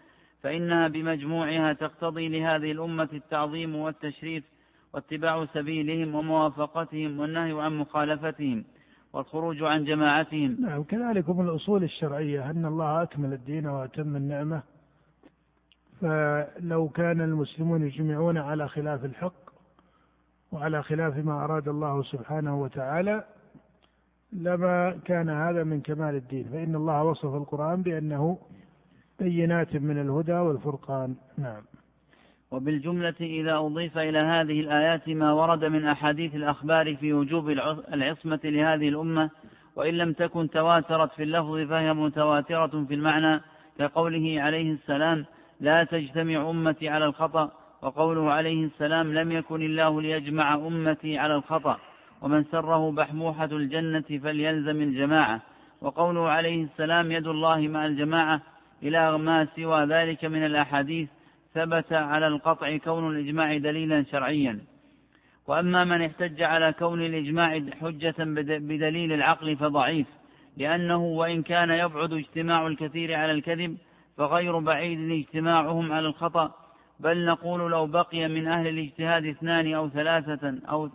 فإنها 0.42 0.88
بمجموعها 0.88 1.72
تقتضي 1.72 2.28
لهذه 2.28 2.72
الأمة 2.72 3.08
التعظيم 3.12 3.76
والتشريف 3.76 4.44
واتباع 4.94 5.46
سبيلهم 5.46 6.14
وموافقتهم 6.14 7.20
والنهي 7.20 7.62
عن 7.62 7.78
مخالفتهم 7.78 8.64
والخروج 9.12 9.62
عن 9.62 9.84
جماعتهم. 9.84 10.56
نعم 10.60 10.82
كذلك 10.82 11.30
من 11.30 11.48
الأصول 11.48 11.84
الشرعية 11.84 12.50
أن 12.50 12.66
الله 12.66 13.02
أكمل 13.02 13.32
الدين 13.32 13.66
وأتم 13.66 14.16
النعمة. 14.16 14.62
فلو 16.00 16.88
كان 16.88 17.20
المسلمون 17.20 17.82
يجمعون 17.82 18.38
على 18.38 18.68
خلاف 18.68 19.04
الحق 19.04 19.44
وعلى 20.52 20.82
خلاف 20.82 21.16
ما 21.16 21.44
أراد 21.44 21.68
الله 21.68 22.02
سبحانه 22.02 22.62
وتعالى 22.62 23.24
لما 24.32 24.90
كان 25.04 25.28
هذا 25.30 25.64
من 25.64 25.80
كمال 25.80 26.14
الدين. 26.14 26.44
فإن 26.52 26.74
الله 26.74 27.02
وصف 27.02 27.34
القرآن 27.34 27.82
بأنه 27.82 28.38
بينات 29.18 29.76
من 29.76 30.00
الهدى 30.00 30.32
والفرقان. 30.32 31.14
نعم. 31.38 31.62
وبالجملة 32.50 33.14
إذا 33.20 33.56
أضيف 33.56 33.98
إلى 33.98 34.18
هذه 34.18 34.60
الآيات 34.60 35.08
ما 35.08 35.32
ورد 35.32 35.64
من 35.64 35.86
أحاديث 35.86 36.34
الأخبار 36.34 36.96
في 36.96 37.12
وجوب 37.12 37.50
العصمة 37.94 38.40
لهذه 38.44 38.88
الأمة 38.88 39.30
وإن 39.76 39.94
لم 39.94 40.12
تكن 40.12 40.50
تواترت 40.50 41.12
في 41.12 41.22
اللفظ 41.22 41.68
فهي 41.68 41.92
متواترة 41.94 42.84
في 42.88 42.94
المعنى 42.94 43.40
كقوله 43.78 44.42
عليه 44.42 44.72
السلام 44.72 45.24
لا 45.60 45.84
تجتمع 45.84 46.50
أمتي 46.50 46.88
على 46.88 47.04
الخطأ 47.04 47.50
وقوله 47.82 48.32
عليه 48.32 48.64
السلام 48.64 49.14
لم 49.14 49.32
يكن 49.32 49.62
الله 49.62 50.02
ليجمع 50.02 50.54
أمتي 50.54 51.18
على 51.18 51.34
الخطأ 51.34 51.78
ومن 52.22 52.44
سره 52.44 52.90
بحموحة 52.90 53.44
الجنة 53.44 54.20
فليلزم 54.22 54.82
الجماعة. 54.82 55.40
وقوله 55.80 56.28
عليه 56.28 56.64
السلام 56.64 57.12
يد 57.12 57.26
الله 57.26 57.68
مع 57.68 57.86
الجماعة 57.86 58.40
إلى 58.82 59.18
ما 59.18 59.48
سوى 59.56 59.84
ذلك 59.84 60.24
من 60.24 60.46
الأحاديث 60.46 61.08
ثبت 61.54 61.92
على 61.92 62.26
القطع 62.26 62.76
كون 62.76 63.16
الإجماع 63.16 63.56
دليلا 63.56 64.04
شرعيا. 64.12 64.60
وأما 65.46 65.84
من 65.84 66.02
احتج 66.02 66.42
على 66.42 66.72
كون 66.72 67.02
الإجماع 67.02 67.60
حجة 67.80 68.14
بدليل 68.18 69.12
العقل 69.12 69.56
فضعيف 69.56 70.06
لأنه 70.56 71.04
وإن 71.04 71.42
كان 71.42 71.70
يبعد 71.70 72.12
اجتماع 72.12 72.66
الكثير 72.66 73.14
على 73.14 73.32
الكذب 73.32 73.76
فغير 74.16 74.58
بعيد 74.58 75.10
اجتماعهم 75.10 75.92
على 75.92 76.06
الخطأ. 76.06 76.54
بل 77.00 77.24
نقول 77.24 77.70
لو 77.70 77.86
بقي 77.86 78.28
من 78.28 78.48
أهل 78.48 78.68
الاجتهاد 78.68 79.26
اثنان 79.26 79.74
أو 79.74 79.88
ثلاثة 79.88 80.54
أو 80.68 80.90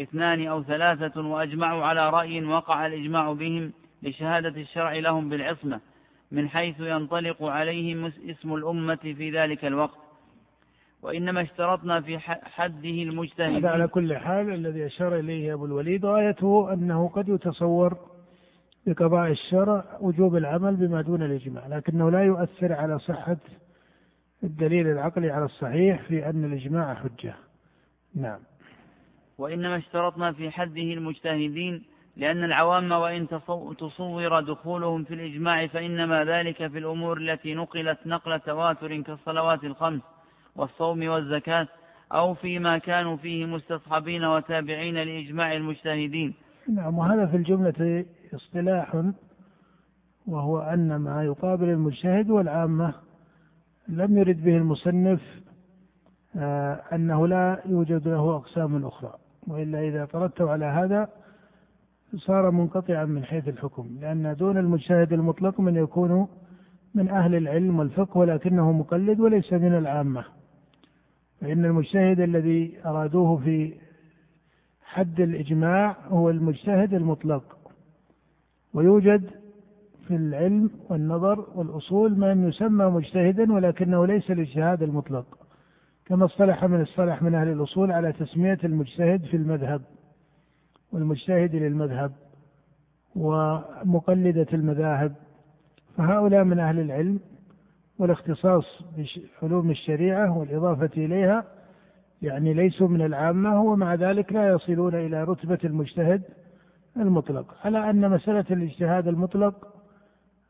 اثنان 0.00 0.46
أو 0.46 0.62
ثلاثة 0.62 1.20
وأجمعوا 1.20 1.84
على 1.84 2.10
رأي 2.10 2.44
وقع 2.44 2.86
الإجماع 2.86 3.32
بهم 3.32 3.72
لشهادة 4.02 4.60
الشرع 4.60 4.92
لهم 4.92 5.28
بالعصمة. 5.28 5.80
من 6.30 6.48
حيث 6.48 6.80
ينطلق 6.80 7.42
عليهم 7.42 8.12
اسم 8.30 8.54
الأمة 8.54 8.96
في 8.96 9.30
ذلك 9.30 9.64
الوقت. 9.64 9.98
وإنما 11.02 11.42
اشترطنا 11.42 12.00
في 12.00 12.18
حده 12.18 13.02
المجتهد. 13.02 13.56
هذا 13.56 13.68
على 13.68 13.88
كل 13.88 14.16
حال 14.16 14.54
الذي 14.54 14.86
أشار 14.86 15.18
إليه 15.18 15.54
أبو 15.54 15.64
الوليد 15.64 16.06
غايته 16.06 16.72
أنه 16.72 17.08
قد 17.08 17.28
يتصور 17.28 17.96
بقضاء 18.86 19.30
الشرع 19.30 19.84
وجوب 20.00 20.36
العمل 20.36 20.76
بما 20.76 21.02
دون 21.02 21.22
الإجماع 21.22 21.66
لكنه 21.66 22.10
لا 22.10 22.24
يؤثر 22.24 22.72
على 22.72 22.98
صحة 22.98 23.36
الدليل 24.44 24.86
العقلي 24.86 25.30
على 25.30 25.44
الصحيح 25.44 26.02
في 26.02 26.26
أن 26.26 26.44
الإجماع 26.44 26.94
حجة. 26.94 27.34
نعم. 28.14 28.40
وإنما 29.38 29.76
اشترطنا 29.76 30.32
في 30.32 30.50
حده 30.50 30.82
المجتهدين 30.82 31.82
لأن 32.16 32.44
العوام 32.44 32.92
وإن 32.92 33.28
تصور 33.78 34.40
دخولهم 34.40 35.04
في 35.04 35.14
الإجماع 35.14 35.66
فإنما 35.66 36.24
ذلك 36.24 36.66
في 36.66 36.78
الأمور 36.78 37.18
التي 37.18 37.54
نقلت 37.54 37.98
نقل 38.06 38.40
تواتر 38.40 39.00
كالصلوات 39.00 39.64
الخمس 39.64 40.02
والصوم 40.56 41.08
والزكاة 41.08 41.68
أو 42.12 42.34
فيما 42.34 42.78
كانوا 42.78 43.16
فيه 43.16 43.46
مستصحبين 43.46 44.24
وتابعين 44.24 44.94
لإجماع 44.94 45.52
المجتهدين. 45.52 46.34
نعم 46.68 46.98
وهذا 46.98 47.26
في 47.26 47.36
الجملة 47.36 48.04
اصطلاح 48.34 49.02
وهو 50.26 50.58
أن 50.58 50.96
ما 50.96 51.24
يقابل 51.24 51.68
المجتهد 51.68 52.30
والعامة 52.30 52.94
لم 53.88 54.18
يرد 54.18 54.44
به 54.44 54.56
المصنف 54.56 55.20
آه، 56.36 56.82
أنه 56.92 57.26
لا 57.26 57.62
يوجد 57.66 58.08
له 58.08 58.36
أقسام 58.36 58.86
أخرى 58.86 59.14
وإلا 59.48 59.80
إذا 59.80 60.04
ترتب 60.04 60.48
على 60.48 60.64
هذا 60.64 61.08
صار 62.16 62.50
منقطعا 62.50 63.04
من 63.04 63.24
حيث 63.24 63.48
الحكم 63.48 63.98
لأن 64.00 64.36
دون 64.36 64.58
المجتهد 64.58 65.12
المطلق 65.12 65.60
من 65.60 65.76
يكون 65.76 66.28
من 66.94 67.08
أهل 67.08 67.34
العلم 67.34 67.78
والفقه 67.78 68.18
ولكنه 68.18 68.72
مقلد 68.72 69.20
وليس 69.20 69.52
من 69.52 69.74
العامة. 69.74 70.24
فإن 71.40 71.64
المجتهد 71.64 72.20
الذي 72.20 72.78
أرادوه 72.86 73.36
في 73.36 73.74
حد 74.82 75.20
الإجماع 75.20 75.96
هو 76.08 76.30
المجتهد 76.30 76.94
المطلق. 76.94 77.58
ويوجد 78.74 79.30
في 80.08 80.16
العلم 80.16 80.70
والنظر 80.88 81.46
والأصول 81.54 82.18
من 82.18 82.48
يسمى 82.48 82.84
مجتهدا 82.84 83.52
ولكنه 83.52 84.06
ليس 84.06 84.30
الاجتهاد 84.30 84.82
المطلق 84.82 85.38
كما 86.06 86.24
اصطلح 86.24 86.64
من 86.64 86.80
اصطلح 86.80 87.22
من 87.22 87.34
أهل 87.34 87.48
الأصول 87.48 87.92
على 87.92 88.12
تسمية 88.12 88.58
المجتهد 88.64 89.24
في 89.24 89.36
المذهب. 89.36 89.82
والمجتهد 90.92 91.56
للمذهب 91.56 92.12
ومقلدة 93.16 94.46
المذاهب 94.52 95.14
فهؤلاء 95.96 96.44
من 96.44 96.58
أهل 96.58 96.80
العلم 96.80 97.20
والاختصاص 97.98 98.82
بعلوم 99.42 99.70
الشريعة 99.70 100.38
والإضافة 100.38 100.90
إليها 100.96 101.44
يعني 102.22 102.54
ليسوا 102.54 102.88
من 102.88 103.02
العامة 103.02 103.62
ومع 103.62 103.94
ذلك 103.94 104.32
لا 104.32 104.48
يصلون 104.48 104.94
إلى 104.94 105.24
رتبة 105.24 105.58
المجتهد 105.64 106.22
المطلق. 106.96 107.54
على 107.64 107.90
أن 107.90 108.10
مسألة 108.10 108.44
الاجتهاد 108.50 109.08
المطلق 109.08 109.74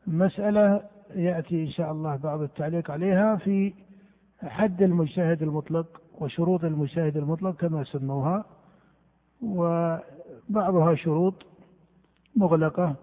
مسألة 0.07 0.81
يأتي 1.15 1.63
إن 1.63 1.69
شاء 1.69 1.91
الله 1.91 2.15
بعض 2.15 2.41
التعليق 2.41 2.91
عليها 2.91 3.35
في 3.35 3.73
حد 4.43 4.81
المجتهد 4.81 5.43
المطلق 5.43 6.01
وشروط 6.19 6.63
المجتهد 6.63 7.17
المطلق 7.17 7.55
كما 7.55 7.83
سموها 7.83 8.45
وبعضها 10.49 10.95
شروط 10.95 11.45
مغلقة 12.35 12.95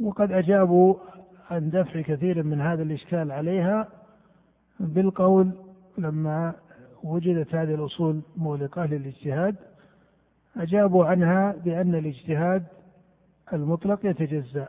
وقد 0.00 0.32
أجابوا 0.32 0.94
عن 1.50 1.70
دفع 1.70 2.00
كثير 2.00 2.42
من 2.42 2.60
هذا 2.60 2.82
الإشكال 2.82 3.32
عليها 3.32 3.88
بالقول 4.80 5.50
لما 5.98 6.54
وجدت 7.02 7.54
هذه 7.54 7.74
الأصول 7.74 8.20
مغلقة 8.36 8.84
للاجتهاد 8.86 9.56
أجابوا 10.56 11.04
عنها 11.06 11.52
بأن 11.64 11.94
الاجتهاد 11.94 12.64
المطلق 13.52 14.06
يتجزأ 14.06 14.68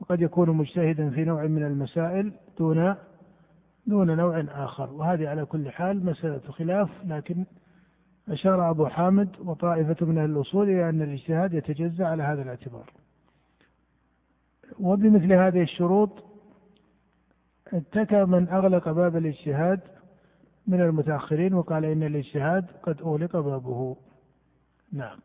وقد 0.00 0.20
يكون 0.20 0.50
مجتهدا 0.50 1.10
في 1.10 1.24
نوع 1.24 1.46
من 1.46 1.62
المسائل 1.64 2.32
دون 2.58 2.94
دون 3.86 4.16
نوع 4.16 4.40
آخر 4.40 4.92
وهذه 4.92 5.28
على 5.28 5.44
كل 5.44 5.70
حال 5.70 6.06
مسألة 6.06 6.40
خلاف 6.48 6.88
لكن 7.04 7.44
أشار 8.30 8.70
أبو 8.70 8.86
حامد 8.86 9.28
وطائفة 9.40 10.06
من 10.06 10.18
أهل 10.18 10.30
الأصول 10.30 10.70
إلى 10.70 10.88
أن 10.88 11.02
الاجتهاد 11.02 11.54
يتجزأ 11.54 12.06
على 12.06 12.22
هذا 12.22 12.42
الاعتبار. 12.42 12.90
وبمثل 14.80 15.32
هذه 15.32 15.62
الشروط 15.62 16.24
اتكى 17.72 18.24
من 18.24 18.48
أغلق 18.48 18.88
باب 18.90 19.16
الاجتهاد 19.16 19.80
من 20.66 20.80
المتأخرين 20.80 21.54
وقال 21.54 21.84
إن 21.84 22.02
الاجتهاد 22.02 22.66
قد 22.82 23.00
أغلق 23.00 23.36
بابه. 23.36 23.96
نعم. 24.92 25.18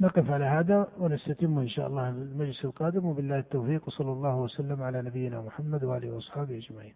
نقف 0.00 0.30
على 0.30 0.44
هذا 0.44 0.88
ونستتم 0.98 1.58
إن 1.58 1.68
شاء 1.68 1.86
الله 1.86 2.08
المجلس 2.08 2.64
القادم 2.64 3.06
وبالله 3.06 3.38
التوفيق 3.38 3.86
وصلى 3.86 4.12
الله 4.12 4.36
وسلم 4.36 4.82
على 4.82 5.02
نبينا 5.02 5.40
محمد 5.40 5.84
وآله 5.84 6.10
وأصحابه 6.10 6.56
أجمعين. 6.56 6.94